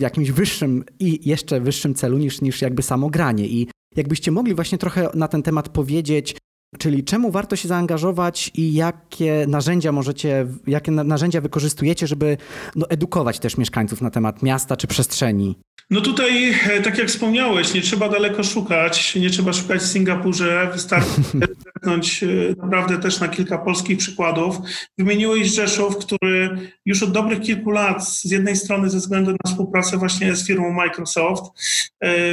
w 0.00 0.02
jakimś 0.02 0.30
wyższym 0.30 0.84
i 1.00 1.28
jeszcze 1.28 1.60
wyższym 1.60 1.94
celu 1.94 2.18
niż, 2.18 2.40
niż 2.40 2.62
jakby 2.62 2.82
samo 2.82 3.10
granie. 3.10 3.46
I 3.46 3.68
jakbyście 3.96 4.30
mogli 4.30 4.54
właśnie 4.54 4.78
trochę 4.78 5.08
na 5.14 5.28
ten 5.28 5.42
temat 5.42 5.68
powiedzieć, 5.68 6.36
Czyli 6.78 7.04
czemu 7.04 7.30
warto 7.30 7.56
się 7.56 7.68
zaangażować 7.68 8.50
i 8.54 8.72
jakie 8.72 9.46
narzędzia 9.48 9.92
możecie, 9.92 10.46
jakie 10.66 10.92
narzędzia 10.92 11.40
wykorzystujecie, 11.40 12.06
żeby 12.06 12.36
no, 12.76 12.90
edukować 12.90 13.38
też 13.38 13.56
mieszkańców 13.56 14.00
na 14.00 14.10
temat 14.10 14.42
miasta 14.42 14.76
czy 14.76 14.86
przestrzeni? 14.86 15.58
No 15.90 16.00
tutaj, 16.00 16.54
e, 16.70 16.82
tak 16.82 16.98
jak 16.98 17.08
wspomniałeś, 17.08 17.74
nie 17.74 17.80
trzeba 17.80 18.08
daleko 18.08 18.44
szukać, 18.44 19.14
nie 19.14 19.30
trzeba 19.30 19.52
szukać 19.52 19.80
w 19.80 19.86
Singapurze, 19.86 20.70
wystarczy 20.72 21.20
naprawdę 22.62 22.98
też 22.98 23.20
na 23.20 23.28
kilka 23.28 23.58
polskich 23.58 23.98
przykładów. 23.98 24.56
Wymieniłeś 24.98 25.54
Rzeszów, 25.54 25.96
który 25.96 26.58
już 26.86 27.02
od 27.02 27.12
dobrych 27.12 27.40
kilku 27.40 27.70
lat, 27.70 28.08
z 28.08 28.30
jednej 28.30 28.56
strony 28.56 28.90
ze 28.90 28.98
względu 28.98 29.30
na 29.30 29.50
współpracę 29.50 29.96
właśnie 29.96 30.36
z 30.36 30.46
firmą 30.46 30.72
Microsoft, 30.72 31.44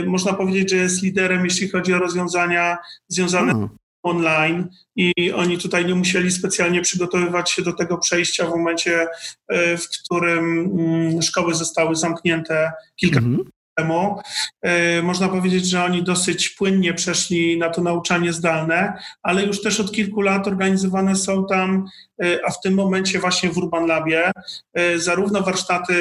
można 0.06 0.34
powiedzieć, 0.34 0.70
że 0.70 0.78
jest 0.78 1.04
liderem, 1.04 1.46
jeśli 1.46 1.70
chodzi 1.70 1.94
o 1.94 2.00
rozwiązania 2.00 2.78
związane 3.08 3.52
hmm 3.52 3.70
online 4.06 4.70
i 4.96 5.32
oni 5.32 5.58
tutaj 5.58 5.86
nie 5.86 5.96
musieli 5.96 6.32
specjalnie 6.32 6.82
przygotowywać 6.82 7.52
się 7.52 7.62
do 7.62 7.74
tego 7.74 7.98
przejścia 7.98 8.46
w 8.46 8.50
momencie, 8.50 9.08
e, 9.48 9.78
w 9.78 9.90
którym 9.90 10.72
mm, 10.80 11.22
szkoły 11.22 11.56
zostały 11.56 11.96
zamknięte 11.96 12.72
kilka 12.96 13.20
lat 13.20 13.48
temu. 13.78 14.20
E, 14.62 15.02
można 15.02 15.30
powiedzieć, 15.30 15.70
że 15.70 15.84
oni 15.84 16.04
dosyć 16.04 16.50
płynnie 16.50 16.94
przeszli 16.94 17.58
na 17.58 17.70
to 17.70 17.82
nauczanie 17.82 18.34
zdalne, 18.34 18.94
ale 19.24 19.44
już 19.44 19.62
też 19.62 19.80
od 19.80 19.92
kilku 19.92 20.22
lat 20.22 20.48
organizowane 20.48 21.16
są 21.16 21.46
tam, 21.46 21.86
e, 22.24 22.40
a 22.48 22.52
w 22.52 22.62
tym 22.62 22.74
momencie 22.74 23.20
właśnie 23.20 23.50
w 23.50 23.58
Urban 23.58 23.88
Labie, 23.88 24.32
zarówno 24.96 25.42
warsztaty 25.42 25.96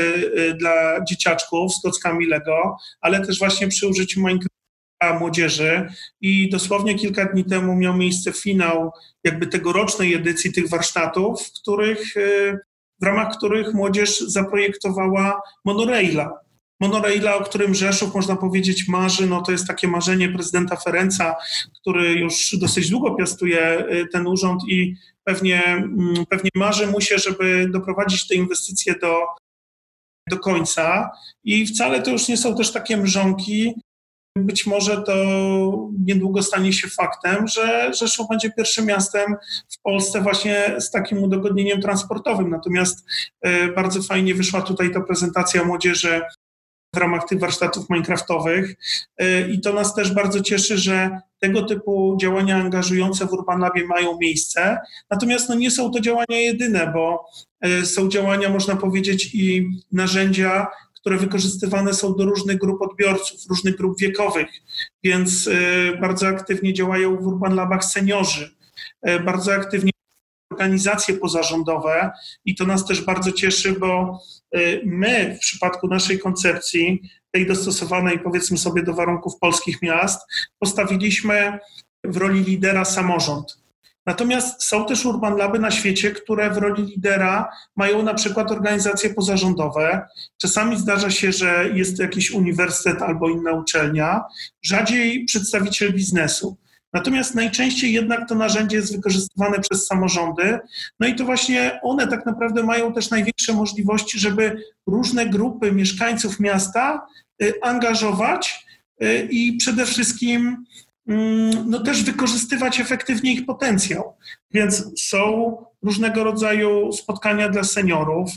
dla 0.58 1.04
dzieciaczków 1.04 1.74
z 1.74 1.80
klockami 1.80 2.26
Lego, 2.26 2.76
ale 3.00 3.26
też 3.26 3.38
właśnie 3.38 3.68
przy 3.68 3.88
użyciu 3.88 4.20
Minecraft 4.20 4.53
młodzieży 5.12 5.88
i 6.20 6.50
dosłownie 6.50 6.94
kilka 6.94 7.24
dni 7.24 7.44
temu 7.44 7.76
miał 7.76 7.96
miejsce 7.96 8.32
finał 8.32 8.90
jakby 9.24 9.46
tegorocznej 9.46 10.14
edycji 10.14 10.52
tych 10.52 10.68
warsztatów, 10.68 11.42
w 11.42 11.60
których, 11.60 12.16
e, 12.16 12.58
w 13.00 13.04
ramach 13.04 13.36
których 13.36 13.74
młodzież 13.74 14.20
zaprojektowała 14.20 15.40
monoraila. 15.64 16.44
Monoraila, 16.80 17.34
o 17.34 17.44
którym 17.44 17.74
Rzeszów, 17.74 18.14
można 18.14 18.36
powiedzieć, 18.36 18.88
marzy, 18.88 19.26
no 19.26 19.42
to 19.42 19.52
jest 19.52 19.66
takie 19.66 19.88
marzenie 19.88 20.28
prezydenta 20.28 20.76
Ferenca, 20.76 21.36
który 21.80 22.12
już 22.12 22.56
dosyć 22.60 22.90
długo 22.90 23.14
piastuje 23.14 23.60
e, 23.60 24.06
ten 24.06 24.26
urząd 24.26 24.62
i 24.68 24.94
pewnie, 25.24 25.64
mm, 25.64 26.26
pewnie 26.28 26.50
marzy 26.54 26.86
mu 26.86 27.00
się, 27.00 27.18
żeby 27.18 27.68
doprowadzić 27.72 28.26
te 28.26 28.34
inwestycje 28.34 28.94
do, 28.98 29.20
do 30.30 30.38
końca. 30.38 31.10
I 31.44 31.66
wcale 31.66 32.02
to 32.02 32.10
już 32.10 32.28
nie 32.28 32.36
są 32.36 32.56
też 32.56 32.72
takie 32.72 32.96
mrzonki, 32.96 33.74
być 34.36 34.66
może 34.66 35.02
to 35.02 35.14
niedługo 36.06 36.42
stanie 36.42 36.72
się 36.72 36.88
faktem, 36.88 37.48
że 37.48 37.94
Rzeszów 37.94 38.28
będzie 38.28 38.50
pierwszym 38.50 38.86
miastem 38.86 39.36
w 39.70 39.82
Polsce 39.82 40.20
właśnie 40.20 40.74
z 40.78 40.90
takim 40.90 41.22
udogodnieniem 41.22 41.80
transportowym. 41.80 42.50
Natomiast 42.50 43.06
e, 43.40 43.68
bardzo 43.72 44.02
fajnie 44.02 44.34
wyszła 44.34 44.62
tutaj 44.62 44.90
ta 44.90 45.00
prezentacja 45.00 45.64
młodzieży 45.64 46.20
w 46.94 46.96
ramach 46.96 47.28
tych 47.28 47.40
warsztatów 47.40 47.90
minecraftowych 47.90 48.74
e, 49.18 49.48
i 49.48 49.60
to 49.60 49.72
nas 49.72 49.94
też 49.94 50.14
bardzo 50.14 50.40
cieszy, 50.40 50.78
że 50.78 51.20
tego 51.40 51.62
typu 51.62 52.16
działania 52.20 52.56
angażujące 52.56 53.26
w 53.26 53.32
Urban 53.32 53.60
Labie 53.60 53.86
mają 53.86 54.18
miejsce. 54.20 54.78
Natomiast 55.10 55.48
no, 55.48 55.54
nie 55.54 55.70
są 55.70 55.90
to 55.90 56.00
działania 56.00 56.40
jedyne, 56.40 56.92
bo 56.92 57.24
e, 57.60 57.86
są 57.86 58.08
działania, 58.08 58.48
można 58.48 58.76
powiedzieć, 58.76 59.34
i 59.34 59.70
narzędzia, 59.92 60.66
które 61.04 61.18
wykorzystywane 61.18 61.94
są 61.94 62.14
do 62.16 62.24
różnych 62.24 62.58
grup 62.58 62.82
odbiorców, 62.82 63.40
różnych 63.48 63.76
grup 63.76 63.98
wiekowych, 63.98 64.48
więc 65.02 65.46
y, 65.46 65.98
bardzo 66.00 66.28
aktywnie 66.28 66.72
działają 66.74 67.16
w 67.16 67.26
Urban 67.26 67.54
Labach 67.54 67.84
seniorzy, 67.84 68.56
y, 69.08 69.20
bardzo 69.20 69.54
aktywnie 69.54 69.90
organizacje 70.52 71.14
pozarządowe 71.14 72.10
i 72.44 72.54
to 72.54 72.64
nas 72.64 72.86
też 72.86 73.00
bardzo 73.00 73.32
cieszy, 73.32 73.72
bo 73.72 74.20
y, 74.56 74.82
my 74.84 75.36
w 75.36 75.38
przypadku 75.38 75.88
naszej 75.88 76.18
koncepcji, 76.18 77.02
tej 77.30 77.46
dostosowanej 77.46 78.18
powiedzmy 78.18 78.58
sobie 78.58 78.82
do 78.82 78.94
warunków 78.94 79.38
polskich 79.40 79.82
miast, 79.82 80.20
postawiliśmy 80.58 81.58
w 82.04 82.16
roli 82.16 82.44
lidera 82.44 82.84
samorząd. 82.84 83.63
Natomiast 84.06 84.64
są 84.64 84.86
też 84.86 85.06
urban 85.06 85.36
laby 85.36 85.58
na 85.58 85.70
świecie, 85.70 86.10
które 86.10 86.50
w 86.50 86.56
roli 86.56 86.82
lidera 86.82 87.48
mają 87.76 88.02
na 88.02 88.14
przykład 88.14 88.50
organizacje 88.50 89.14
pozarządowe. 89.14 90.06
Czasami 90.40 90.76
zdarza 90.76 91.10
się, 91.10 91.32
że 91.32 91.70
jest 91.74 91.98
jakiś 91.98 92.30
uniwersytet 92.30 93.02
albo 93.02 93.28
inna 93.28 93.52
uczelnia, 93.52 94.24
rzadziej 94.62 95.24
przedstawiciel 95.24 95.92
biznesu. 95.92 96.56
Natomiast 96.92 97.34
najczęściej 97.34 97.92
jednak 97.92 98.28
to 98.28 98.34
narzędzie 98.34 98.76
jest 98.76 98.96
wykorzystywane 98.96 99.60
przez 99.60 99.86
samorządy, 99.86 100.58
no 101.00 101.06
i 101.06 101.14
to 101.14 101.24
właśnie 101.24 101.80
one 101.82 102.08
tak 102.08 102.26
naprawdę 102.26 102.62
mają 102.62 102.92
też 102.92 103.10
największe 103.10 103.52
możliwości, 103.52 104.18
żeby 104.18 104.62
różne 104.86 105.26
grupy 105.26 105.72
mieszkańców 105.72 106.40
miasta 106.40 107.06
y, 107.42 107.52
angażować 107.62 108.66
y, 109.02 109.28
i 109.30 109.56
przede 109.56 109.86
wszystkim 109.86 110.64
no 111.66 111.80
też 111.80 112.02
wykorzystywać 112.02 112.80
efektywnie 112.80 113.32
ich 113.32 113.46
potencjał. 113.46 114.16
Więc 114.50 115.02
są 115.02 115.56
różnego 115.82 116.24
rodzaju 116.24 116.92
spotkania 116.92 117.48
dla 117.48 117.64
seniorów, 117.64 118.30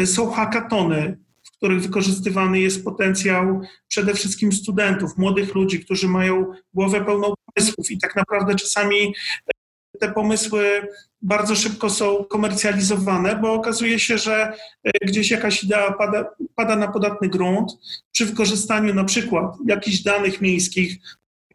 y, 0.00 0.06
są 0.06 0.30
hackatony, 0.30 1.18
w 1.42 1.50
których 1.56 1.82
wykorzystywany 1.82 2.60
jest 2.60 2.84
potencjał 2.84 3.60
przede 3.88 4.14
wszystkim 4.14 4.52
studentów, 4.52 5.18
młodych 5.18 5.54
ludzi, 5.54 5.84
którzy 5.84 6.08
mają 6.08 6.46
głowę 6.74 7.04
pełną 7.04 7.34
pomysłów 7.46 7.90
i 7.90 7.98
tak 7.98 8.16
naprawdę 8.16 8.54
czasami 8.54 8.96
y, 9.06 9.98
te 10.00 10.12
pomysły 10.12 10.88
bardzo 11.22 11.56
szybko 11.56 11.90
są 11.90 12.24
komercjalizowane, 12.24 13.36
bo 13.36 13.52
okazuje 13.52 13.98
się, 13.98 14.18
że 14.18 14.52
y, 14.86 15.06
gdzieś 15.06 15.30
jakaś 15.30 15.64
idea 15.64 15.92
pada, 15.92 16.24
pada 16.54 16.76
na 16.76 16.88
podatny 16.88 17.28
grunt 17.28 17.72
przy 18.12 18.26
wykorzystaniu 18.26 18.94
na 18.94 19.04
przykład 19.04 19.56
jakichś 19.66 19.98
danych 19.98 20.40
miejskich 20.40 20.98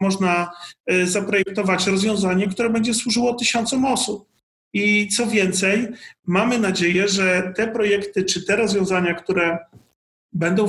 można 0.00 0.50
e, 0.86 1.06
zaprojektować 1.06 1.86
rozwiązanie, 1.86 2.48
które 2.48 2.70
będzie 2.70 2.94
służyło 2.94 3.34
tysiącom 3.34 3.84
osób. 3.84 4.28
I 4.72 5.08
co 5.08 5.26
więcej, 5.26 5.88
mamy 6.26 6.58
nadzieję, 6.58 7.08
że 7.08 7.52
te 7.56 7.68
projekty 7.68 8.24
czy 8.24 8.44
te 8.46 8.56
rozwiązania, 8.56 9.14
które 9.14 9.58
będą 10.32 10.66
e, 10.66 10.68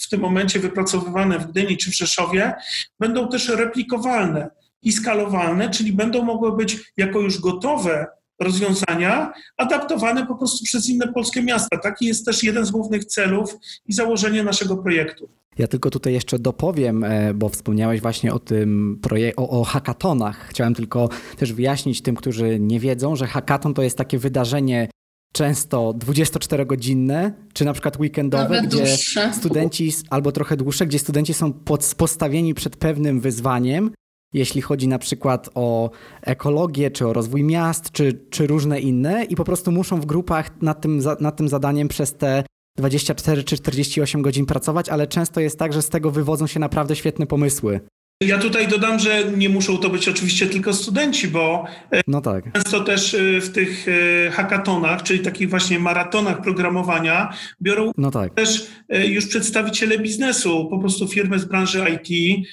w 0.00 0.08
tym 0.10 0.20
momencie 0.20 0.60
wypracowywane 0.60 1.38
w 1.38 1.46
Gdyni 1.46 1.76
czy 1.76 1.90
w 1.90 1.96
Rzeszowie, 1.96 2.54
będą 3.00 3.28
też 3.28 3.48
replikowalne 3.48 4.50
i 4.82 4.92
skalowalne, 4.92 5.70
czyli 5.70 5.92
będą 5.92 6.24
mogły 6.24 6.56
być 6.56 6.92
jako 6.96 7.20
już 7.20 7.40
gotowe 7.40 8.06
rozwiązania 8.40 9.32
adaptowane 9.56 10.26
po 10.26 10.34
prostu 10.34 10.64
przez 10.64 10.88
inne 10.88 11.12
polskie 11.12 11.42
miasta. 11.42 11.78
Taki 11.78 12.06
jest 12.06 12.26
też 12.26 12.42
jeden 12.42 12.64
z 12.66 12.70
głównych 12.70 13.04
celów 13.04 13.56
i 13.86 13.92
założenie 13.92 14.42
naszego 14.42 14.76
projektu. 14.76 15.28
Ja 15.58 15.66
tylko 15.66 15.90
tutaj 15.90 16.12
jeszcze 16.12 16.38
dopowiem, 16.38 17.04
e, 17.04 17.34
bo 17.34 17.48
wspomniałeś 17.48 18.00
właśnie 18.00 18.34
o 18.34 18.38
tym 18.38 18.98
projekcie, 19.02 19.36
o, 19.36 19.48
o 19.60 19.64
hackatonach. 19.64 20.46
Chciałem 20.48 20.74
tylko 20.74 21.08
też 21.36 21.52
wyjaśnić 21.52 22.02
tym, 22.02 22.14
którzy 22.16 22.60
nie 22.60 22.80
wiedzą, 22.80 23.16
że 23.16 23.26
hackaton 23.26 23.74
to 23.74 23.82
jest 23.82 23.98
takie 23.98 24.18
wydarzenie 24.18 24.88
często 25.32 25.94
24-godzinne, 25.98 27.32
czy 27.52 27.64
na 27.64 27.72
przykład 27.72 28.00
weekendowe, 28.00 28.44
Nawet 28.44 28.66
gdzie 28.66 28.78
dłuższe. 28.78 29.32
studenci, 29.34 29.92
albo 30.10 30.32
trochę 30.32 30.56
dłuższe, 30.56 30.86
gdzie 30.86 30.98
studenci 30.98 31.34
są 31.34 31.52
pod, 31.52 31.94
postawieni 31.96 32.54
przed 32.54 32.76
pewnym 32.76 33.20
wyzwaniem, 33.20 33.90
jeśli 34.34 34.62
chodzi 34.62 34.88
na 34.88 34.98
przykład 34.98 35.50
o 35.54 35.90
ekologię, 36.22 36.90
czy 36.90 37.06
o 37.06 37.12
rozwój 37.12 37.42
miast, 37.42 37.90
czy, 37.92 38.20
czy 38.30 38.46
różne 38.46 38.80
inne 38.80 39.24
i 39.24 39.36
po 39.36 39.44
prostu 39.44 39.72
muszą 39.72 40.00
w 40.00 40.06
grupach 40.06 40.62
nad 40.62 40.80
tym, 40.80 41.02
nad 41.20 41.36
tym 41.36 41.48
zadaniem 41.48 41.88
przez 41.88 42.14
te 42.14 42.44
24 42.78 43.44
czy 43.44 43.56
48 43.56 44.22
godzin 44.22 44.46
pracować, 44.46 44.88
ale 44.88 45.06
często 45.06 45.40
jest 45.40 45.58
tak, 45.58 45.72
że 45.72 45.82
z 45.82 45.88
tego 45.88 46.10
wywodzą 46.10 46.46
się 46.46 46.60
naprawdę 46.60 46.96
świetne 46.96 47.26
pomysły. 47.26 47.80
Ja 48.22 48.38
tutaj 48.38 48.68
dodam, 48.68 48.98
że 48.98 49.24
nie 49.36 49.48
muszą 49.48 49.78
to 49.78 49.90
być 49.90 50.08
oczywiście 50.08 50.46
tylko 50.46 50.72
studenci, 50.72 51.28
bo 51.28 51.64
e, 51.92 52.00
no 52.06 52.20
tak. 52.20 52.52
często 52.52 52.80
też 52.80 53.14
e, 53.14 53.40
w 53.40 53.52
tych 53.52 53.86
e, 53.88 54.30
hackatonach, 54.30 55.02
czyli 55.02 55.20
takich 55.20 55.50
właśnie 55.50 55.78
maratonach 55.78 56.42
programowania, 56.42 57.34
biorą 57.62 57.90
no 57.96 58.10
tak. 58.10 58.34
też 58.34 58.66
już 58.88 59.26
przedstawiciele 59.26 59.98
biznesu, 59.98 60.68
po 60.70 60.78
prostu 60.78 61.08
firmy 61.08 61.38
z 61.38 61.44
branży 61.44 61.84
IT, 61.90 62.46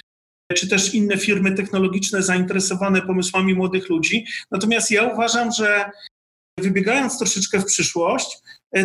czy 0.53 0.67
też 0.67 0.93
inne 0.93 1.17
firmy 1.17 1.55
technologiczne 1.55 2.23
zainteresowane 2.23 3.01
pomysłami 3.01 3.53
młodych 3.53 3.89
ludzi. 3.89 4.25
Natomiast 4.51 4.91
ja 4.91 5.03
uważam, 5.03 5.51
że 5.51 5.91
wybiegając 6.59 7.17
troszeczkę 7.17 7.59
w 7.59 7.65
przyszłość, 7.65 8.37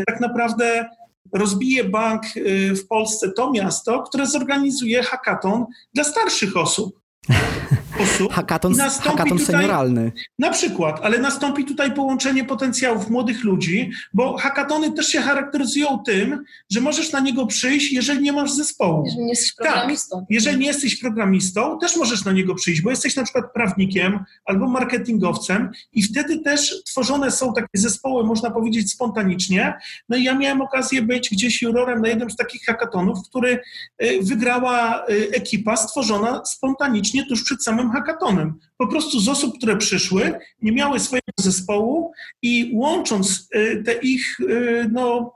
tak 0.06 0.20
naprawdę 0.20 0.88
rozbije 1.32 1.84
bank 1.84 2.22
y, 2.36 2.74
w 2.74 2.86
Polsce 2.86 3.32
to 3.32 3.50
miasto, 3.50 4.02
które 4.02 4.26
zorganizuje 4.26 5.02
hackathon 5.02 5.66
dla 5.94 6.04
starszych 6.04 6.56
osób 6.56 7.00
osób. 8.00 8.32
Hakaton, 8.32 8.74
hakaton 8.78 9.38
tutaj, 9.38 9.46
senioralny. 9.46 10.12
Na 10.38 10.50
przykład, 10.50 11.00
ale 11.02 11.18
nastąpi 11.18 11.64
tutaj 11.64 11.94
połączenie 11.94 12.44
potencjałów 12.44 13.10
młodych 13.10 13.44
ludzi, 13.44 13.90
bo 14.14 14.36
hakatony 14.36 14.92
też 14.92 15.08
się 15.08 15.20
charakteryzują 15.20 15.98
tym, 16.06 16.44
że 16.70 16.80
możesz 16.80 17.12
na 17.12 17.20
niego 17.20 17.46
przyjść, 17.46 17.92
jeżeli 17.92 18.22
nie 18.22 18.32
masz 18.32 18.52
zespołu. 18.52 19.04
Jeżeli 19.06 19.24
nie 19.24 19.30
jesteś 19.30 19.54
tak. 19.54 19.66
programistą. 19.66 20.20
Tak, 20.20 20.26
jeżeli 20.30 20.58
nie 20.58 20.66
jesteś 20.66 21.00
programistą, 21.00 21.78
też 21.78 21.96
możesz 21.96 22.24
na 22.24 22.32
niego 22.32 22.54
przyjść, 22.54 22.82
bo 22.82 22.90
jesteś 22.90 23.16
na 23.16 23.24
przykład 23.24 23.52
prawnikiem 23.52 24.24
albo 24.44 24.68
marketingowcem 24.68 25.70
i 25.92 26.02
wtedy 26.02 26.38
też 26.38 26.82
tworzone 26.84 27.30
są 27.30 27.52
takie 27.52 27.68
zespoły, 27.74 28.24
można 28.24 28.50
powiedzieć, 28.50 28.92
spontanicznie. 28.92 29.74
No 30.08 30.16
i 30.16 30.24
ja 30.24 30.34
miałem 30.34 30.60
okazję 30.60 31.02
być 31.02 31.30
gdzieś 31.30 31.62
jurorem 31.62 32.02
na 32.02 32.08
jednym 32.08 32.30
z 32.30 32.36
takich 32.36 32.64
hakatonów, 32.64 33.18
który 33.28 33.60
y, 34.02 34.18
wygrała 34.22 35.04
y, 35.10 35.30
ekipa 35.32 35.76
stworzona 35.76 36.44
spontanicznie 36.44 37.26
tuż 37.26 37.44
przed 37.44 37.64
samym 37.64 37.85
hackatonem. 37.90 38.54
Po 38.76 38.86
prostu 38.86 39.20
z 39.20 39.28
osób, 39.28 39.58
które 39.58 39.76
przyszły, 39.76 40.38
nie 40.62 40.72
miały 40.72 41.00
swojego 41.00 41.32
zespołu 41.40 42.12
i 42.42 42.70
łącząc 42.74 43.48
y, 43.56 43.82
te 43.86 43.92
ich 43.92 44.40
y, 44.40 44.90
no, 44.92 45.34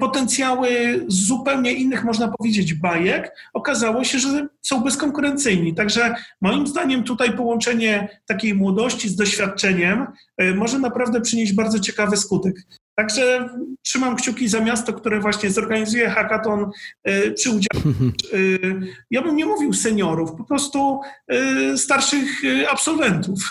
potencjały 0.00 0.70
z 1.08 1.26
zupełnie 1.26 1.72
innych, 1.72 2.04
można 2.04 2.32
powiedzieć, 2.38 2.74
bajek, 2.74 3.36
okazało 3.54 4.04
się, 4.04 4.18
że 4.18 4.48
są 4.62 4.80
bezkonkurencyjni. 4.80 5.74
Także 5.74 6.14
moim 6.40 6.66
zdaniem 6.66 7.04
tutaj 7.04 7.36
połączenie 7.36 8.20
takiej 8.26 8.54
młodości 8.54 9.08
z 9.08 9.16
doświadczeniem 9.16 10.06
y, 10.42 10.54
może 10.54 10.78
naprawdę 10.78 11.20
przynieść 11.20 11.52
bardzo 11.52 11.80
ciekawy 11.80 12.16
skutek. 12.16 12.54
Także 13.00 13.48
trzymam 13.82 14.16
kciuki 14.16 14.48
za 14.48 14.60
miasto, 14.60 14.92
które 14.92 15.20
właśnie 15.20 15.50
zorganizuje 15.50 16.10
hackathon 16.10 16.70
y, 17.08 17.32
przy 17.32 17.50
udziale, 17.50 17.94
y, 18.34 18.80
ja 19.10 19.22
bym 19.22 19.36
nie 19.36 19.46
mówił 19.46 19.72
seniorów, 19.72 20.32
po 20.32 20.44
prostu 20.44 21.00
y, 21.32 21.78
starszych 21.78 22.28
absolwentów. 22.70 23.38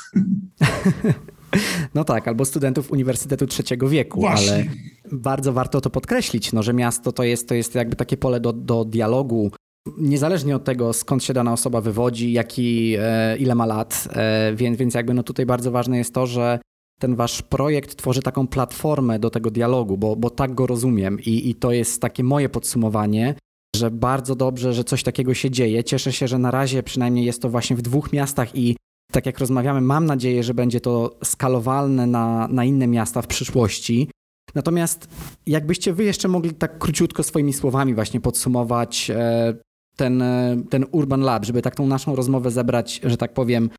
No 1.96 2.04
tak, 2.04 2.28
albo 2.28 2.46
studentów 2.46 2.92
Uniwersytetu 2.92 3.48
Trzeciego 3.48 3.90
Wieku, 3.90 4.20
Właśnie. 4.20 4.54
ale 4.54 4.66
bardzo 5.12 5.54
warto 5.54 5.82
to 5.82 5.90
podkreślić, 5.90 6.54
no, 6.54 6.64
że 6.64 6.74
miasto 6.74 7.12
to 7.12 7.24
jest, 7.24 7.48
to 7.48 7.56
jest 7.56 7.76
jakby 7.76 7.96
takie 7.96 8.18
pole 8.18 8.40
do, 8.40 8.54
do 8.54 8.86
dialogu, 8.86 9.52
niezależnie 9.98 10.56
od 10.56 10.64
tego, 10.64 10.94
skąd 10.94 11.24
się 11.24 11.34
dana 11.34 11.54
osoba 11.54 11.82
wywodzi, 11.82 12.32
jaki, 12.32 12.96
e, 13.00 13.38
ile 13.38 13.56
ma 13.56 13.66
lat, 13.66 14.08
e, 14.12 14.54
więc, 14.56 14.78
więc 14.78 14.94
jakby 14.94 15.14
no 15.14 15.24
tutaj 15.24 15.46
bardzo 15.46 15.72
ważne 15.72 15.98
jest 15.98 16.14
to, 16.14 16.28
że 16.28 16.60
ten 17.00 17.16
wasz 17.16 17.42
projekt 17.42 17.96
tworzy 17.96 18.22
taką 18.22 18.48
platformę 18.48 19.20
do 19.20 19.30
tego 19.30 19.52
dialogu, 19.52 19.98
bo, 19.98 20.16
bo 20.16 20.30
tak 20.30 20.56
go 20.56 20.68
rozumiem 20.68 21.20
I, 21.20 21.50
i 21.50 21.56
to 21.56 21.72
jest 21.72 22.02
takie 22.02 22.24
moje 22.24 22.50
podsumowanie, 22.50 23.36
że 23.76 23.92
bardzo 23.92 24.36
dobrze, 24.36 24.74
że 24.74 24.84
coś 24.84 25.04
takiego 25.04 25.34
się 25.34 25.52
dzieje. 25.52 25.84
Cieszę 25.84 26.12
się, 26.12 26.28
że 26.28 26.38
na 26.38 26.52
razie 26.52 26.84
przynajmniej 26.84 27.26
jest 27.26 27.42
to 27.42 27.50
właśnie 27.50 27.76
w 27.76 27.82
dwóch 27.82 28.14
miastach 28.14 28.56
i 28.56 28.76
tak 29.12 29.26
jak 29.26 29.40
rozmawiamy, 29.40 29.82
mam 29.82 30.06
nadzieję, 30.06 30.44
że 30.44 30.54
będzie 30.54 30.82
to 30.82 31.18
skalowalne 31.24 32.08
na, 32.08 32.48
na 32.48 32.66
inne 32.66 32.88
miasta 32.88 33.22
w 33.22 33.28
przyszłości. 33.28 34.10
Natomiast 34.56 35.08
jakbyście 35.48 35.94
wy 35.94 36.04
jeszcze 36.04 36.28
mogli 36.28 36.54
tak 36.54 36.78
króciutko 36.80 37.24
swoimi 37.24 37.54
słowami 37.54 37.94
właśnie 37.94 38.22
podsumować 38.22 39.12
e, 39.16 39.54
ten, 39.96 40.22
e, 40.22 40.58
ten 40.70 40.86
Urban 40.92 41.22
Lab, 41.22 41.46
żeby 41.46 41.62
tak 41.62 41.76
tą 41.76 41.88
naszą 41.88 42.16
rozmowę 42.16 42.52
zebrać, 42.52 43.02
że 43.04 43.18
tak 43.18 43.34
powiem, 43.34 43.70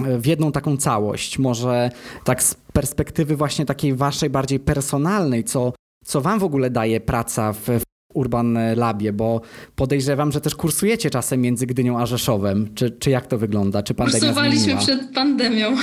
w 0.00 0.26
jedną 0.26 0.52
taką 0.52 0.76
całość. 0.76 1.38
Może 1.38 1.90
tak 2.24 2.42
z 2.42 2.54
perspektywy 2.54 3.36
właśnie 3.36 3.66
takiej 3.66 3.94
waszej 3.94 4.30
bardziej 4.30 4.60
personalnej, 4.60 5.44
co, 5.44 5.72
co 6.04 6.20
wam 6.20 6.38
w 6.38 6.44
ogóle 6.44 6.70
daje 6.70 7.00
praca 7.00 7.52
w, 7.52 7.60
w 7.60 7.82
Urban 8.14 8.58
Labie, 8.76 9.12
bo 9.12 9.40
podejrzewam, 9.74 10.32
że 10.32 10.40
też 10.40 10.54
kursujecie 10.54 11.10
czasem 11.10 11.40
między 11.40 11.66
Gdynią 11.66 12.00
a 12.00 12.06
Rzeszowem. 12.06 12.74
Czy, 12.74 12.90
czy 12.90 13.10
jak 13.10 13.26
to 13.26 13.38
wygląda? 13.38 13.82
Czy 13.82 13.94
pandemia 13.94 14.20
Kursowaliśmy 14.20 14.60
zmieniła? 14.62 14.82
przed 14.82 15.14
pandemią. 15.14 15.76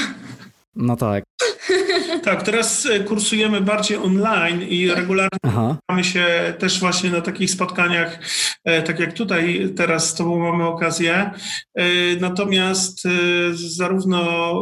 No 0.75 0.95
tak. 0.95 1.23
Tak, 2.23 2.43
teraz 2.43 2.86
e, 2.86 2.99
kursujemy 2.99 3.62
bardziej 3.62 3.97
online 3.97 4.62
i 4.62 4.88
regularnie 4.88 5.39
spotykamy 5.47 6.03
się 6.03 6.53
też 6.59 6.79
właśnie 6.79 7.09
na 7.09 7.21
takich 7.21 7.51
spotkaniach, 7.51 8.19
e, 8.63 8.81
tak 8.81 8.99
jak 8.99 9.13
tutaj 9.13 9.69
teraz 9.75 10.09
z 10.09 10.15
Tobą 10.15 10.51
mamy 10.51 10.67
okazję. 10.67 11.31
E, 11.75 11.83
natomiast 12.19 13.03
zarówno 13.53 14.53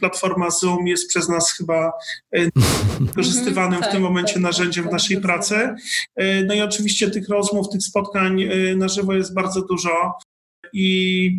platforma 0.00 0.50
Zoom 0.50 0.86
jest 0.86 1.08
przez 1.08 1.28
nas 1.28 1.52
chyba 1.52 1.92
wykorzystywanym 3.00 3.78
w 3.78 3.84
tym 3.84 3.92
tak, 3.92 4.00
momencie 4.00 4.34
tak, 4.34 4.42
narzędziem 4.42 4.84
tak, 4.84 4.90
w 4.90 4.92
naszej 4.92 5.20
pracy. 5.20 5.74
No 6.46 6.54
i 6.54 6.60
oczywiście 6.60 7.10
tych 7.10 7.28
rozmów, 7.28 7.68
tych 7.68 7.82
spotkań 7.82 8.44
na 8.76 8.88
żywo 8.88 9.12
jest 9.12 9.34
bardzo 9.34 9.62
dużo. 9.62 10.12
I 10.72 11.30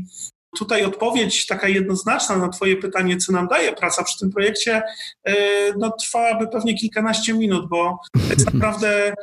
Tutaj 0.57 0.85
odpowiedź 0.85 1.47
taka 1.47 1.67
jednoznaczna 1.67 2.37
na 2.37 2.49
Twoje 2.49 2.77
pytanie, 2.77 3.17
co 3.17 3.33
nam 3.33 3.47
daje 3.47 3.73
praca 3.73 4.03
przy 4.03 4.19
tym 4.19 4.31
projekcie, 4.31 4.81
e, 5.23 5.33
no, 5.77 5.91
trwałaby 5.91 6.47
pewnie 6.47 6.77
kilkanaście 6.77 7.33
minut, 7.33 7.69
bo 7.69 7.99
jest 8.29 8.53
naprawdę 8.53 9.13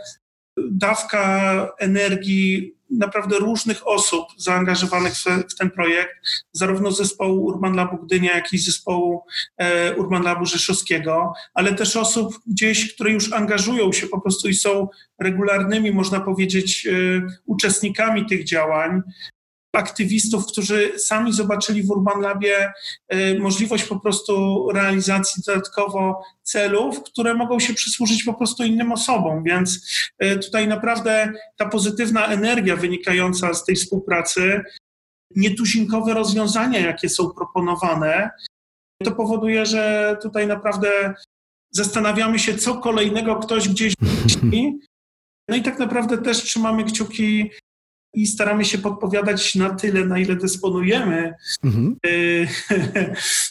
dawka 0.71 1.69
energii 1.79 2.79
naprawdę 2.91 3.39
różnych 3.39 3.89
osób 3.89 4.27
zaangażowanych 4.37 5.15
w, 5.15 5.55
ten 5.55 5.71
projekt, 5.71 6.15
zarówno 6.53 6.91
zespołu 6.91 7.45
Urban 7.45 7.77
Labu 7.77 7.97
Gdynia, 7.97 8.35
jak 8.35 8.53
i 8.53 8.59
zespołu 8.59 9.23
e, 9.57 9.97
Urban 9.97 10.23
Labu 10.23 10.47
Rzeszowskiego, 10.47 11.33
ale 11.55 11.75
też 11.75 11.97
osób 11.97 12.39
gdzieś, 12.47 12.95
które 12.95 13.11
już 13.11 13.33
angażują 13.33 13.93
się 13.93 14.07
po 14.07 14.21
prostu 14.21 14.49
i 14.49 14.55
są 14.55 14.89
regularnymi, 15.19 15.93
można 15.93 16.21
powiedzieć, 16.21 16.87
e, 16.87 16.93
uczestnikami 17.47 18.27
tych 18.27 18.45
działań 18.45 19.03
aktywistów, 19.79 20.47
którzy 20.47 20.99
sami 20.99 21.33
zobaczyli 21.33 21.83
w 21.83 21.91
Urban 21.91 22.21
Labie 22.21 22.73
y, 23.15 23.39
możliwość 23.39 23.85
po 23.85 24.01
prostu 24.01 24.67
realizacji 24.73 25.43
dodatkowo 25.47 26.23
celów, 26.43 27.03
które 27.03 27.35
mogą 27.35 27.61
się 27.61 27.75
przysłużyć 27.75 28.25
po 28.25 28.35
prostu 28.35 28.65
innym 28.65 28.93
osobom. 28.93 29.45
Więc 29.45 29.89
y, 30.25 30.39
tutaj 30.39 30.69
naprawdę 30.69 31.33
ta 31.57 31.69
pozytywna 31.69 32.27
energia 32.27 32.77
wynikająca 32.77 33.55
z 33.55 33.65
tej 33.65 33.77
współpracy, 33.77 34.63
nietuzinkowe 35.37 36.15
rozwiązania, 36.15 36.81
jakie 36.81 37.09
są 37.09 37.31
proponowane, 37.31 38.31
to 39.05 39.13
powoduje, 39.13 39.67
że 39.67 40.17
tutaj 40.23 40.47
naprawdę 40.47 41.15
zastanawiamy 41.71 42.39
się, 42.39 42.55
co 42.55 42.75
kolejnego 42.77 43.37
ktoś 43.37 43.69
gdzieś 43.69 43.95
myśli. 44.25 44.79
No 45.49 45.57
i 45.57 45.63
tak 45.63 45.79
naprawdę 45.79 46.19
też 46.19 46.43
trzymamy 46.43 46.85
kciuki 46.85 47.51
i 48.15 48.27
staramy 48.27 48.65
się 48.65 48.79
podpowiadać 48.79 49.55
na 49.55 49.71
tyle, 49.71 50.05
na 50.05 50.19
ile 50.19 50.37
dysponujemy 50.37 51.35
mhm. 51.65 51.97
Y, 52.07 52.49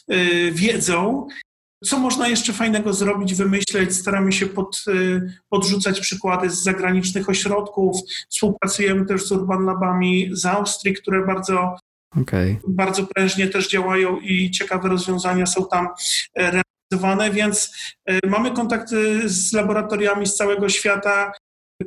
y, 0.13 0.51
wiedzą, 0.51 1.27
co 1.85 1.99
można 1.99 2.27
jeszcze 2.27 2.53
fajnego 2.53 2.93
zrobić, 2.93 3.35
wymyśleć? 3.35 3.95
Staramy 3.95 4.31
się 4.31 4.45
pod, 4.45 4.83
y, 4.87 5.33
podrzucać 5.49 5.99
przykłady 5.99 6.49
z 6.49 6.63
zagranicznych 6.63 7.29
ośrodków. 7.29 7.97
Współpracujemy 8.29 9.05
też 9.05 9.25
z 9.25 9.31
Urban 9.31 9.65
Labami 9.65 10.29
z 10.31 10.45
Austrii, 10.45 10.93
które 10.93 11.25
bardzo, 11.25 11.75
okay. 12.21 12.59
bardzo 12.67 13.07
prężnie 13.15 13.47
też 13.47 13.69
działają 13.69 14.19
i 14.19 14.51
ciekawe 14.51 14.89
rozwiązania 14.89 15.45
są 15.45 15.65
tam 15.71 15.87
e, 16.35 16.61
realizowane, 16.91 17.31
więc 17.31 17.73
e, 18.05 18.27
mamy 18.27 18.51
kontakty 18.51 19.29
z 19.29 19.53
laboratoriami 19.53 20.27
z 20.27 20.35
całego 20.35 20.69
świata. 20.69 21.31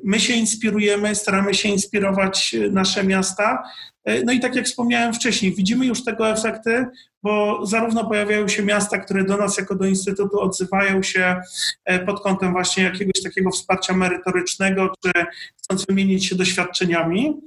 My 0.05 0.20
się 0.20 0.35
inspirujemy, 0.35 1.14
staramy 1.14 1.55
się 1.55 1.68
inspirować 1.68 2.55
e, 2.55 2.70
nasze 2.70 3.05
miasta. 3.05 3.62
E, 4.04 4.24
no 4.24 4.32
i 4.32 4.40
tak 4.40 4.54
jak 4.56 4.66
wspomniałem 4.66 5.14
wcześniej, 5.14 5.54
widzimy 5.54 5.86
już 5.86 6.04
tego 6.04 6.30
efekty, 6.30 6.86
bo 7.22 7.66
zarówno 7.66 8.04
pojawiają 8.04 8.48
się 8.48 8.62
miasta, 8.62 8.98
które 8.98 9.24
do 9.24 9.36
nas 9.36 9.58
jako 9.58 9.74
do 9.74 9.86
Instytutu 9.86 10.40
odzywają 10.40 11.02
się 11.02 11.36
e, 11.84 11.98
pod 11.98 12.22
kątem 12.22 12.52
właśnie 12.52 12.84
jakiegoś 12.84 13.22
takiego 13.22 13.50
wsparcia 13.50 13.94
merytorycznego, 13.94 14.92
czy 15.04 15.12
chcąc 15.58 15.86
wymienić 15.86 16.26
się 16.26 16.36
doświadczeniami, 16.36 17.40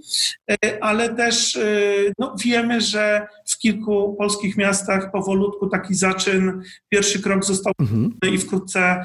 ale 0.81 1.15
też 1.15 1.59
no, 2.19 2.35
wiemy, 2.43 2.81
że 2.81 3.27
w 3.47 3.57
kilku 3.57 4.15
polskich 4.19 4.57
miastach 4.57 5.11
powolutku 5.11 5.69
taki 5.69 5.95
zaczyn, 5.95 6.61
pierwszy 6.89 7.21
krok 7.21 7.45
został 7.45 7.73
mhm. 7.79 8.11
i 8.33 8.37
wkrótce 8.37 9.03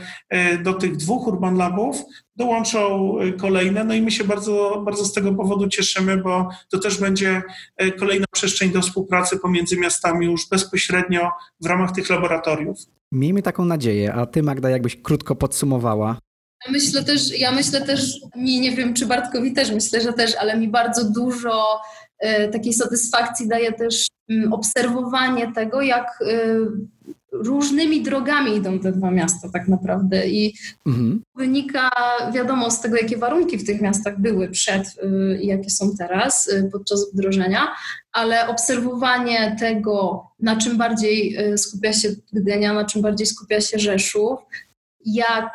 do 0.65 0.75
tych 0.75 0.97
dwóch 0.97 1.27
urban 1.27 1.57
labów 1.57 2.03
dołączą 2.37 3.15
kolejne. 3.41 3.85
No 3.85 3.95
i 3.95 4.03
my 4.03 4.11
się 4.11 4.25
bardzo, 4.25 4.83
bardzo 4.85 5.05
z 5.05 5.13
tego 5.13 5.33
powodu 5.33 5.69
cieszymy, 5.69 6.17
bo 6.17 6.49
to 6.71 6.79
też 6.79 7.01
będzie 7.01 7.38
y, 7.83 7.93
kolejna 7.93 8.27
przestrzeń 8.35 8.71
do 8.71 8.81
współpracy 8.81 9.39
pomiędzy 9.39 9.77
miastami 9.77 10.27
już 10.27 10.49
bezpośrednio 10.49 11.31
w 11.61 11.67
ramach 11.67 11.93
tych 11.93 12.11
laboratoriów. 12.11 12.79
Miejmy 13.13 13.43
taką 13.43 13.65
nadzieję, 13.65 14.15
a 14.15 14.27
ty 14.27 14.43
Magda 14.43 14.71
jakbyś 14.71 15.03
krótko 15.03 15.37
podsumowała. 15.37 16.19
Myślę 16.71 17.05
też, 17.05 17.41
ja 17.41 17.53
myślę 17.53 17.81
też, 17.81 18.21
mi 18.37 18.61
nie 18.61 18.77
wiem 18.77 18.95
czy 18.95 19.07
Bartkowi 19.07 19.53
też, 19.53 19.71
myślę, 19.71 20.01
że 20.01 20.13
też, 20.13 20.35
ale 20.35 20.59
mi 20.59 20.69
bardzo 20.69 21.11
dużo 21.11 21.81
y, 22.25 22.49
takiej 22.49 22.73
satysfakcji 22.73 23.49
daje 23.49 23.73
też 23.73 24.07
y, 24.31 24.49
obserwowanie 24.53 25.53
tego, 25.53 25.83
jak 25.83 26.19
y, 26.23 26.67
różnymi 27.33 28.03
drogami 28.03 28.57
idą 28.57 28.79
te 28.79 28.93
dwa 28.93 29.11
miasta 29.11 29.49
tak 29.53 29.69
naprawdę 29.69 30.29
i 30.29 30.55
mhm. 30.87 31.23
wynika 31.37 31.91
wiadomo 32.35 32.71
z 32.71 32.81
tego, 32.81 32.97
jakie 32.97 33.17
warunki 33.17 33.59
w 33.59 33.67
tych 33.67 33.81
miastach 33.81 34.21
były 34.21 34.49
przed 34.49 34.87
y, 34.87 35.39
i 35.43 35.47
jakie 35.47 35.71
są 35.71 35.97
teraz 35.99 36.49
y, 36.49 36.69
podczas 36.73 37.13
wdrożenia, 37.13 37.69
ale 38.13 38.49
obserwowanie 38.49 39.57
tego, 39.61 40.27
na 40.41 40.57
czym 40.57 40.79
bardziej 40.79 41.39
y, 41.53 41.59
skupia 41.59 41.93
się 41.93 42.09
Gdynia, 42.33 42.73
na 42.73 42.85
czym 42.85 43.03
bardziej 43.03 43.27
skupia 43.27 43.61
się 43.61 43.79
Rzeszów, 43.79 44.39
jak 45.05 45.53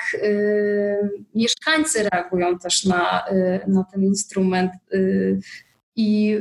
mieszkańcy 1.36 2.04
reagują 2.04 2.60
też 2.60 2.86
na, 2.86 3.24
na 3.68 3.84
ten 3.84 4.04
instrument 4.04 4.72
i 5.96 6.38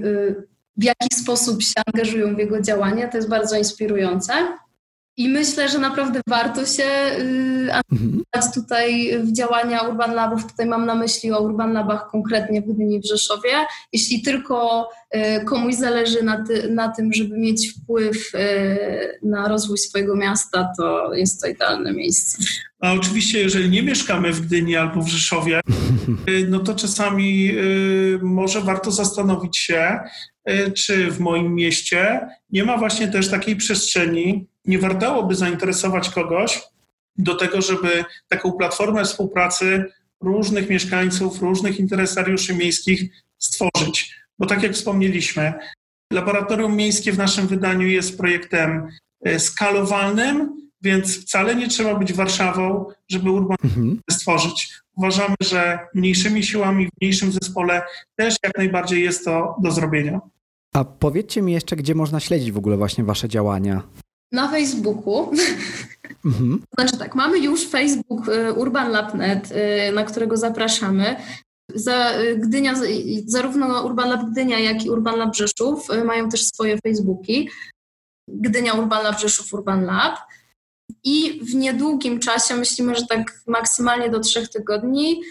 w 0.76 0.84
jaki 0.84 1.14
sposób 1.14 1.62
się 1.62 1.82
angażują 1.86 2.34
w 2.34 2.38
jego 2.38 2.60
działanie, 2.60 3.08
to 3.08 3.16
jest 3.16 3.28
bardzo 3.28 3.56
inspirujące. 3.56 4.32
I 5.16 5.28
myślę, 5.28 5.68
że 5.68 5.78
naprawdę 5.78 6.20
warto 6.28 6.66
się 6.66 6.84
y, 6.84 7.68
angażować 7.72 8.54
tutaj 8.54 9.12
w 9.22 9.32
działania 9.32 9.82
Urban 9.82 10.14
Labów. 10.14 10.46
Tutaj 10.46 10.66
mam 10.66 10.86
na 10.86 10.94
myśli 10.94 11.32
o 11.32 11.40
Urban 11.40 11.72
Labach 11.72 12.10
konkretnie 12.10 12.62
w 12.62 12.64
Gdyni 12.64 13.00
w 13.00 13.06
Rzeszowie. 13.06 13.50
Jeśli 13.92 14.22
tylko 14.22 14.88
y, 15.14 15.44
komuś 15.44 15.74
zależy 15.74 16.22
na, 16.22 16.44
ty, 16.44 16.70
na 16.70 16.88
tym, 16.88 17.12
żeby 17.12 17.38
mieć 17.38 17.72
wpływ 17.72 18.34
y, 18.34 19.18
na 19.22 19.48
rozwój 19.48 19.78
swojego 19.78 20.16
miasta, 20.16 20.72
to 20.78 21.14
jest 21.14 21.42
to 21.42 21.48
idealne 21.48 21.92
miejsce. 21.92 22.38
A 22.80 22.92
oczywiście, 22.92 23.40
jeżeli 23.40 23.70
nie 23.70 23.82
mieszkamy 23.82 24.32
w 24.32 24.40
Gdyni 24.40 24.76
albo 24.76 25.02
w 25.02 25.08
Rzeszowie, 25.08 25.60
no 26.48 26.58
to 26.58 26.74
czasami 26.74 27.52
może 28.22 28.60
warto 28.60 28.90
zastanowić 28.90 29.58
się, 29.58 29.98
czy 30.76 31.10
w 31.10 31.20
moim 31.20 31.54
mieście 31.54 32.20
nie 32.50 32.64
ma 32.64 32.78
właśnie 32.78 33.08
też 33.08 33.30
takiej 33.30 33.56
przestrzeni, 33.56 34.46
nie 34.64 34.78
wartałoby 34.78 35.34
zainteresować 35.34 36.10
kogoś 36.10 36.62
do 37.16 37.34
tego, 37.34 37.62
żeby 37.62 38.04
taką 38.28 38.52
platformę 38.52 39.04
współpracy 39.04 39.84
różnych 40.20 40.70
mieszkańców, 40.70 41.42
różnych 41.42 41.80
interesariuszy 41.80 42.54
miejskich 42.54 43.24
stworzyć. 43.38 44.14
Bo 44.38 44.46
tak 44.46 44.62
jak 44.62 44.72
wspomnieliśmy, 44.72 45.52
laboratorium 46.12 46.76
miejskie 46.76 47.12
w 47.12 47.18
naszym 47.18 47.46
wydaniu 47.46 47.88
jest 47.88 48.18
projektem 48.18 48.88
e, 49.24 49.38
skalowalnym, 49.38 50.62
więc 50.82 51.22
wcale 51.22 51.56
nie 51.56 51.68
trzeba 51.68 51.94
być 51.94 52.12
Warszawą, 52.12 52.86
żeby 53.08 53.30
urban 53.30 53.56
mhm. 53.64 54.00
stworzyć. 54.10 54.72
Uważamy, 54.96 55.34
że 55.42 55.78
mniejszymi 55.94 56.42
siłami, 56.42 56.86
w 56.86 57.00
mniejszym 57.00 57.32
zespole 57.32 57.82
też 58.16 58.36
jak 58.44 58.58
najbardziej 58.58 59.02
jest 59.02 59.24
to 59.24 59.56
do 59.62 59.70
zrobienia. 59.70 60.20
A 60.74 60.84
powiedzcie 60.84 61.42
mi 61.42 61.52
jeszcze, 61.52 61.76
gdzie 61.76 61.94
można 61.94 62.20
śledzić 62.20 62.52
w 62.52 62.58
ogóle 62.58 62.76
właśnie 62.76 63.04
wasze 63.04 63.28
działania? 63.28 63.82
Na 64.32 64.48
Facebooku. 64.48 65.30
Mhm. 66.24 66.62
Znaczy 66.74 66.98
tak, 66.98 67.14
mamy 67.14 67.38
już 67.38 67.68
Facebook 67.68 68.28
y, 68.28 68.52
Urban 68.52 68.90
Lab.net, 68.90 69.52
y, 69.52 69.92
na 69.92 70.04
którego 70.04 70.36
zapraszamy. 70.36 71.16
Za 71.74 72.20
y, 72.20 72.36
Gdynia, 72.36 72.74
zarówno 73.26 73.86
Urban 73.86 74.08
Lab 74.08 74.30
Gdynia, 74.30 74.58
jak 74.58 74.84
i 74.84 74.90
Urban 74.90 75.18
Lab 75.18 75.36
Rzeszów 75.36 75.88
mają 76.04 76.28
też 76.28 76.46
swoje 76.46 76.78
Facebooki. 76.78 77.50
Gdynia 78.28 78.74
Urban 78.74 79.04
Lab 79.04 79.20
Rzeszów 79.20 79.54
Urban 79.54 79.84
Lab. 79.84 80.18
I 81.04 81.40
w 81.44 81.54
niedługim 81.54 82.20
czasie, 82.20 82.54
myślimy, 82.54 82.94
że 82.94 83.06
tak 83.06 83.42
maksymalnie 83.46 84.10
do 84.10 84.20
trzech 84.20 84.48
tygodni, 84.48 85.22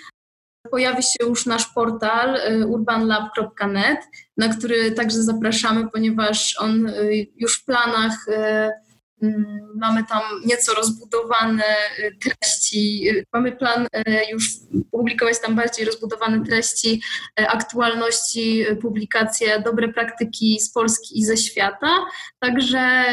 pojawi 0.72 1.04
się 1.04 1.26
już 1.26 1.46
nasz 1.46 1.68
portal 1.68 2.40
urbanlab.net, 2.68 4.00
na 4.38 4.50
który 4.50 4.92
także 4.92 5.24
zapraszamy, 5.24 5.90
ponieważ 5.90 6.56
on 6.60 6.92
już 7.36 7.60
w 7.60 7.66
planach 7.66 8.26
mamy 9.76 10.04
tam 10.10 10.22
nieco 10.46 10.74
rozbudowane 10.74 11.64
treści, 12.22 13.10
mamy 13.34 13.52
plan 13.52 13.88
już 14.32 14.50
publikować 14.92 15.40
tam 15.42 15.56
bardziej 15.56 15.86
rozbudowane 15.86 16.46
treści, 16.46 17.02
aktualności, 17.36 18.66
publikacje, 18.82 19.62
dobre 19.66 19.94
praktyki 19.94 20.60
z 20.60 20.72
Polski 20.72 21.20
i 21.20 21.26
ze 21.26 21.38
świata. 21.38 21.90
Także 22.40 23.04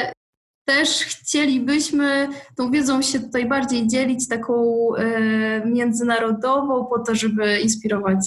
też 0.64 0.88
chcielibyśmy 1.04 2.28
tą 2.56 2.70
wiedzą 2.70 3.02
się 3.02 3.20
tutaj 3.20 3.48
bardziej 3.48 3.86
dzielić, 3.86 4.28
taką 4.28 4.88
międzynarodową, 5.64 6.86
po 6.86 6.98
to, 6.98 7.14
żeby 7.14 7.60
inspirować 7.60 8.18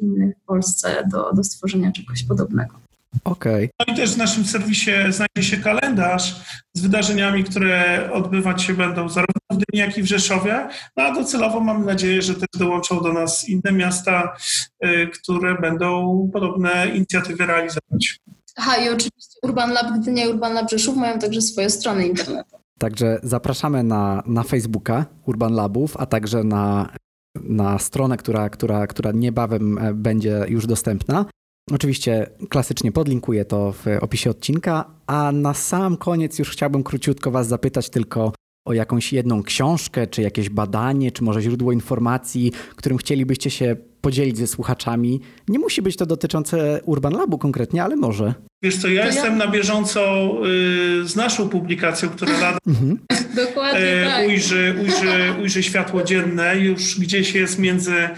innych 0.00 0.36
w 0.36 0.46
Polsce 0.46 1.08
do, 1.12 1.32
do 1.32 1.44
stworzenia 1.44 1.92
czegoś 1.92 2.22
podobnego. 2.22 2.85
Okej. 3.24 3.64
Okay. 3.64 3.86
No 3.88 3.94
i 3.94 3.96
też 3.96 4.14
w 4.14 4.16
naszym 4.16 4.44
serwisie 4.44 4.90
znajdzie 5.10 5.50
się 5.50 5.56
kalendarz 5.56 6.36
z 6.74 6.80
wydarzeniami, 6.80 7.44
które 7.44 8.10
odbywać 8.12 8.62
się 8.62 8.74
będą 8.74 9.08
zarówno 9.08 9.40
w 9.50 9.56
Gdyni, 9.56 9.80
jak 9.80 9.98
i 9.98 10.02
w 10.02 10.06
Rzeszowie. 10.06 10.68
No 10.96 11.04
a 11.04 11.14
docelowo 11.14 11.60
mamy 11.60 11.86
nadzieję, 11.86 12.22
że 12.22 12.34
też 12.34 12.48
dołączą 12.58 13.02
do 13.02 13.12
nas 13.12 13.48
inne 13.48 13.72
miasta, 13.72 14.36
e, 14.80 15.06
które 15.06 15.60
będą 15.60 16.30
podobne 16.32 16.88
inicjatywy 16.94 17.46
realizować. 17.46 18.20
Aha, 18.56 18.76
i 18.76 18.88
oczywiście 18.88 19.38
Urban 19.42 19.72
Lab 19.72 19.86
Gdynia 20.00 20.24
i 20.24 20.28
Urban 20.28 20.54
Lab 20.54 20.70
Rzeszów 20.70 20.96
mają 20.96 21.18
także 21.18 21.40
swoje 21.40 21.70
strony 21.70 22.06
internetowe. 22.06 22.64
Także 22.78 23.20
zapraszamy 23.22 23.82
na, 23.82 24.22
na 24.26 24.42
Facebooka 24.42 25.06
Urban 25.26 25.54
Labów, 25.54 25.96
a 25.96 26.06
także 26.06 26.44
na, 26.44 26.92
na 27.34 27.78
stronę, 27.78 28.16
która, 28.16 28.50
która, 28.50 28.86
która 28.86 29.12
niebawem 29.12 29.78
e, 29.78 29.94
będzie 29.94 30.44
już 30.48 30.66
dostępna. 30.66 31.26
Oczywiście 31.72 32.26
klasycznie 32.48 32.92
podlinkuję 32.92 33.44
to 33.44 33.72
w 33.72 33.84
opisie 34.00 34.30
odcinka, 34.30 34.84
a 35.06 35.32
na 35.32 35.54
sam 35.54 35.96
koniec 35.96 36.38
już 36.38 36.50
chciałbym 36.50 36.82
króciutko 36.82 37.30
Was 37.30 37.48
zapytać 37.48 37.90
tylko 37.90 38.32
o 38.66 38.72
jakąś 38.72 39.12
jedną 39.12 39.42
książkę, 39.42 40.06
czy 40.06 40.22
jakieś 40.22 40.48
badanie, 40.48 41.12
czy 41.12 41.24
może 41.24 41.42
źródło 41.42 41.72
informacji, 41.72 42.52
którym 42.76 42.98
chcielibyście 42.98 43.50
się 43.50 43.76
podzielić 44.00 44.38
ze 44.38 44.46
słuchaczami. 44.46 45.20
Nie 45.48 45.58
musi 45.58 45.82
być 45.82 45.96
to 45.96 46.06
dotyczące 46.06 46.80
Urban 46.84 47.12
Labu 47.12 47.38
konkretnie, 47.38 47.84
ale 47.84 47.96
może. 47.96 48.34
Wiesz 48.62 48.76
co, 48.76 48.88
ja 48.88 49.02
to 49.02 49.06
jestem 49.06 49.38
ja... 49.38 49.46
na 49.46 49.48
bieżąco 49.48 50.30
y, 50.46 51.08
z 51.08 51.16
naszą 51.16 51.48
publikacją, 51.48 52.08
która 52.08 52.32
lada 52.32 52.58
mhm. 52.66 52.98
Dokładnie, 53.36 54.02
y, 54.02 54.06
tak. 54.06 54.28
ujrzy, 54.28 54.74
ujrzy, 54.82 55.34
ujrzy 55.42 55.62
światło 55.62 56.02
dzienne, 56.02 56.56
już 56.56 57.00
gdzieś 57.00 57.34
jest 57.34 57.58
między, 57.58 58.08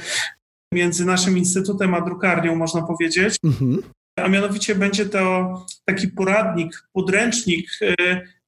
między 0.75 1.05
naszym 1.05 1.39
instytutem 1.39 1.95
a 1.95 2.01
drukarnią, 2.01 2.57
można 2.57 2.83
powiedzieć. 2.83 3.37
Mhm. 3.45 3.83
A 4.17 4.29
mianowicie 4.29 4.75
będzie 4.75 5.07
to 5.07 5.55
taki 5.85 6.09
poradnik, 6.09 6.89
podręcznik 6.93 7.71
y, 7.83 7.95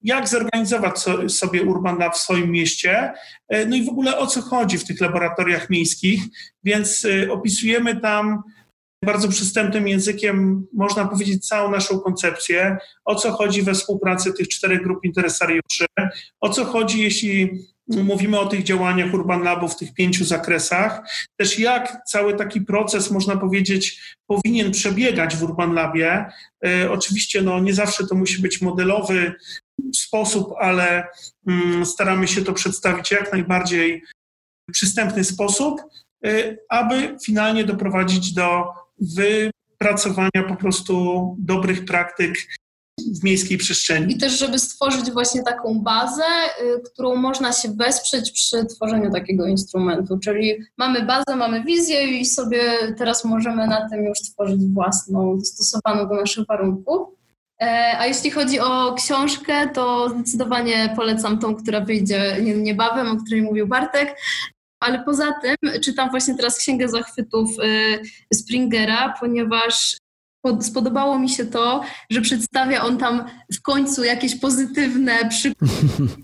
jak 0.02 0.28
zorganizować 0.28 0.98
sobie 1.28 1.62
Urban 1.62 1.98
Lab 1.98 2.14
w 2.14 2.18
swoim 2.18 2.50
mieście, 2.50 3.12
e, 3.48 3.66
no 3.66 3.76
i 3.76 3.84
w 3.84 3.88
ogóle 3.88 4.18
o 4.18 4.26
co 4.26 4.42
chodzi 4.42 4.78
w 4.78 4.84
tych 4.84 5.00
laboratoriach 5.00 5.70
miejskich, 5.70 6.22
więc 6.64 7.04
e, 7.04 7.32
opisujemy 7.32 8.00
tam 8.00 8.42
bardzo 9.04 9.28
przystępnym 9.28 9.88
językiem, 9.88 10.66
można 10.72 11.08
powiedzieć, 11.08 11.48
całą 11.48 11.70
naszą 11.70 12.00
koncepcję, 12.00 12.76
o 13.04 13.14
co 13.14 13.32
chodzi 13.32 13.62
we 13.62 13.74
współpracy 13.74 14.32
tych 14.32 14.48
czterech 14.48 14.82
grup 14.82 15.04
interesariuszy, 15.04 15.86
o 16.40 16.48
co 16.48 16.64
chodzi, 16.64 17.02
jeśli 17.02 17.50
mówimy 17.90 18.38
o 18.38 18.46
tych 18.46 18.62
działaniach 18.62 19.14
Urban 19.14 19.42
Labu 19.42 19.68
w 19.68 19.76
tych 19.76 19.94
pięciu 19.94 20.24
zakresach, 20.24 21.02
też 21.36 21.58
jak 21.58 21.96
cały 22.06 22.36
taki 22.36 22.60
proces, 22.60 23.10
można 23.10 23.36
powiedzieć, 23.36 24.16
powinien 24.26 24.70
przebiegać 24.70 25.36
w 25.36 25.42
Urban 25.42 25.72
Labie. 25.72 26.26
E, 26.66 26.90
oczywiście 26.90 27.42
no, 27.42 27.60
nie 27.60 27.74
zawsze 27.74 28.06
to 28.06 28.14
musi 28.14 28.42
być 28.42 28.60
modelowy 28.60 29.34
sposób, 29.96 30.52
ale 30.60 31.06
mm, 31.46 31.86
staramy 31.86 32.28
się 32.28 32.44
to 32.44 32.52
przedstawić 32.52 33.10
jak 33.10 33.32
najbardziej 33.32 34.02
przystępny 34.72 35.24
sposób, 35.24 35.80
y, 36.26 36.58
aby 36.68 37.16
finalnie 37.24 37.64
doprowadzić 37.64 38.32
do 38.32 38.64
wypracowania 39.00 40.42
po 40.48 40.56
prostu 40.56 41.36
dobrych 41.38 41.84
praktyk 41.84 42.34
w 43.20 43.24
miejskiej 43.24 43.58
przestrzeni. 43.58 44.14
I 44.14 44.18
też, 44.18 44.38
żeby 44.38 44.58
stworzyć 44.58 45.10
właśnie 45.10 45.42
taką 45.42 45.80
bazę, 45.80 46.24
y, 46.62 46.80
którą 46.80 47.16
można 47.16 47.52
się 47.52 47.68
wesprzeć 47.68 48.30
przy 48.30 48.66
tworzeniu 48.66 49.10
takiego 49.10 49.46
instrumentu. 49.46 50.18
Czyli 50.18 50.58
mamy 50.78 51.02
bazę, 51.02 51.36
mamy 51.36 51.64
wizję 51.64 52.04
i 52.04 52.26
sobie 52.26 52.62
teraz 52.98 53.24
możemy 53.24 53.66
na 53.66 53.88
tym 53.88 54.04
już 54.04 54.18
tworzyć 54.20 54.60
własną, 54.74 55.38
dostosowaną 55.38 56.08
do 56.08 56.14
naszych 56.14 56.46
warunków. 56.46 57.08
E, 57.60 57.98
a 57.98 58.06
jeśli 58.06 58.30
chodzi 58.30 58.60
o 58.60 58.94
książkę, 58.94 59.68
to 59.68 60.08
zdecydowanie 60.08 60.92
polecam 60.96 61.38
tą, 61.38 61.54
która 61.54 61.80
wyjdzie 61.80 62.36
niebawem, 62.56 63.06
o 63.10 63.16
której 63.16 63.42
mówił 63.42 63.66
Bartek. 63.66 64.16
Ale 64.80 65.04
poza 65.04 65.32
tym 65.42 65.80
czytam 65.80 66.10
właśnie 66.10 66.36
teraz 66.36 66.58
Księgę 66.58 66.88
Zachwytów 66.88 67.50
y, 67.58 68.34
Springera, 68.34 69.14
ponieważ 69.20 69.96
spodobało 70.60 71.18
mi 71.18 71.28
się 71.28 71.46
to, 71.46 71.82
że 72.10 72.20
przedstawia 72.20 72.84
on 72.84 72.98
tam 72.98 73.24
w 73.54 73.62
końcu 73.62 74.04
jakieś 74.04 74.40
pozytywne 74.40 75.28
przykłady 75.28 75.72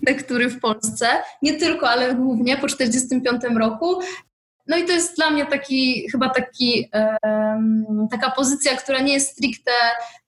lektury 0.07 0.49
w 0.55 0.59
Polsce. 0.59 1.07
Nie 1.41 1.53
tylko, 1.53 1.89
ale 1.89 2.15
głównie 2.15 2.57
po 2.57 2.67
1945 2.67 3.57
roku. 3.59 3.99
No 4.67 4.77
i 4.77 4.85
to 4.85 4.91
jest 4.91 5.15
dla 5.15 5.29
mnie 5.29 5.45
taki, 5.45 6.09
chyba 6.11 6.29
taki, 6.29 6.89
um, 6.93 7.85
taka 8.11 8.31
pozycja, 8.31 8.75
która 8.75 9.01
nie 9.01 9.13
jest 9.13 9.31
stricte 9.31 9.71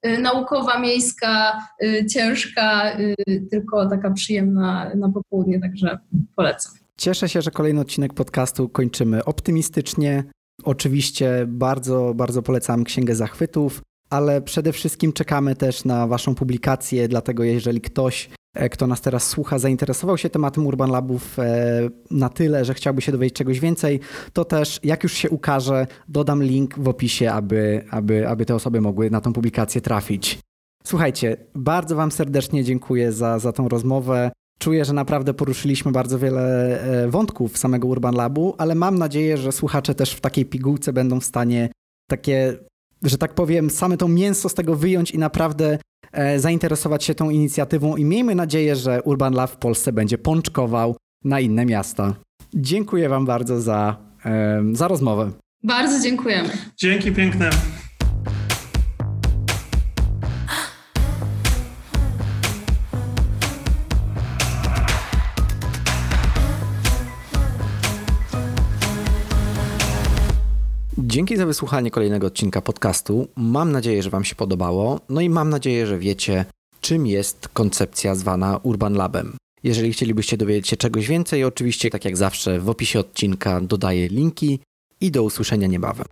y, 0.05 0.17
naukowa, 0.17 0.79
miejska, 0.79 1.61
y, 1.83 2.05
ciężka, 2.05 2.99
y, 2.99 3.15
tylko 3.51 3.89
taka 3.89 4.11
przyjemna 4.11 4.91
na 4.95 5.09
popołudnie, 5.09 5.59
także 5.59 5.99
polecam. 6.35 6.73
Cieszę 6.97 7.29
się, 7.29 7.41
że 7.41 7.51
kolejny 7.51 7.81
odcinek 7.81 8.13
podcastu 8.13 8.69
kończymy 8.69 9.25
optymistycznie. 9.25 10.23
Oczywiście 10.63 11.45
bardzo, 11.47 12.13
bardzo 12.15 12.41
polecam 12.41 12.83
Księgę 12.83 13.15
Zachwytów, 13.15 13.81
ale 14.09 14.41
przede 14.41 14.73
wszystkim 14.73 15.13
czekamy 15.13 15.55
też 15.55 15.85
na 15.85 16.07
Waszą 16.07 16.35
publikację, 16.35 17.07
dlatego 17.07 17.43
jeżeli 17.43 17.81
ktoś 17.81 18.29
E, 18.53 18.69
kto 18.69 18.87
nas 18.87 19.01
teraz 19.01 19.27
słucha, 19.27 19.59
zainteresował 19.59 20.17
się 20.17 20.29
tematem 20.29 20.67
Urban 20.67 20.91
Labów 20.91 21.39
e, 21.39 21.89
na 22.11 22.29
tyle, 22.29 22.65
że 22.65 22.73
chciałby 22.73 23.01
się 23.01 23.11
dowiedzieć 23.11 23.37
czegoś 23.37 23.59
więcej, 23.59 23.99
to 24.33 24.45
też 24.45 24.79
jak 24.83 25.03
już 25.03 25.13
się 25.13 25.29
ukaże, 25.29 25.87
dodam 26.07 26.43
link 26.43 26.79
w 26.79 26.87
opisie, 26.87 27.31
aby, 27.31 27.85
aby, 27.89 28.27
aby 28.27 28.45
te 28.45 28.55
osoby 28.55 28.81
mogły 28.81 29.09
na 29.09 29.21
tą 29.21 29.33
publikację 29.33 29.81
trafić. 29.81 30.39
Słuchajcie, 30.83 31.37
bardzo 31.55 31.95
Wam 31.95 32.11
serdecznie 32.11 32.63
dziękuję 32.63 33.11
za, 33.11 33.39
za 33.39 33.51
tą 33.51 33.69
rozmowę. 33.69 34.31
Czuję, 34.59 34.85
że 34.85 34.93
naprawdę 34.93 35.33
poruszyliśmy 35.33 35.91
bardzo 35.91 36.19
wiele 36.19 36.43
e, 37.03 37.07
wątków 37.07 37.57
samego 37.57 37.87
Urban 37.87 38.15
Labu, 38.15 38.55
ale 38.57 38.75
mam 38.75 38.97
nadzieję, 38.97 39.37
że 39.37 39.51
słuchacze 39.51 39.95
też 39.95 40.13
w 40.13 40.21
takiej 40.21 40.45
pigułce 40.45 40.93
będą 40.93 41.19
w 41.19 41.25
stanie 41.25 41.69
takie, 42.09 42.57
że 43.03 43.17
tak 43.17 43.33
powiem, 43.33 43.69
same 43.69 43.97
to 43.97 44.07
mięso 44.07 44.49
z 44.49 44.53
tego 44.53 44.75
wyjąć 44.75 45.11
i 45.11 45.17
naprawdę 45.17 45.77
e, 46.11 46.39
zainteresować 46.39 47.03
się 47.03 47.15
tą 47.15 47.29
inicjatywą 47.29 47.95
i 47.95 48.05
miejmy 48.05 48.35
nadzieję, 48.35 48.75
że 48.75 49.03
Urban 49.03 49.33
Lab 49.33 49.51
w 49.51 49.57
Polsce 49.57 49.93
będzie 49.93 50.17
pączkował 50.17 50.95
na 51.23 51.39
inne 51.39 51.65
miasta. 51.65 52.15
Dziękuję 52.53 53.09
Wam 53.09 53.25
bardzo 53.25 53.61
za, 53.61 53.97
za 54.73 54.87
rozmowę. 54.87 55.31
Bardzo 55.63 56.03
dziękujemy. 56.03 56.49
Dzięki 56.77 57.11
piękne. 57.11 57.49
Dzięki 71.09 71.37
za 71.37 71.45
wysłuchanie 71.45 71.91
kolejnego 71.91 72.27
odcinka 72.27 72.61
podcastu. 72.61 73.27
Mam 73.35 73.71
nadzieję, 73.71 74.03
że 74.03 74.09
Wam 74.09 74.23
się 74.23 74.35
podobało. 74.35 74.99
No 75.09 75.21
i 75.21 75.29
mam 75.29 75.49
nadzieję, 75.49 75.87
że 75.87 75.99
wiecie, 75.99 76.45
czym 76.81 77.07
jest 77.07 77.47
koncepcja 77.47 78.15
zwana 78.15 78.59
Urban 78.63 78.93
Labem. 78.93 79.37
Jeżeli 79.63 79.93
chcielibyście 79.93 80.37
dowiedzieć 80.37 80.67
się 80.67 80.77
czegoś 80.77 81.07
więcej, 81.07 81.43
oczywiście, 81.43 81.89
tak 81.89 82.05
jak 82.05 82.17
zawsze, 82.17 82.59
w 82.59 82.69
opisie 82.69 82.99
odcinka 82.99 83.61
dodaję 83.61 84.07
linki 84.07 84.59
i 85.01 85.11
do 85.11 85.23
usłyszenia 85.23 85.67
niebawem. 85.67 86.05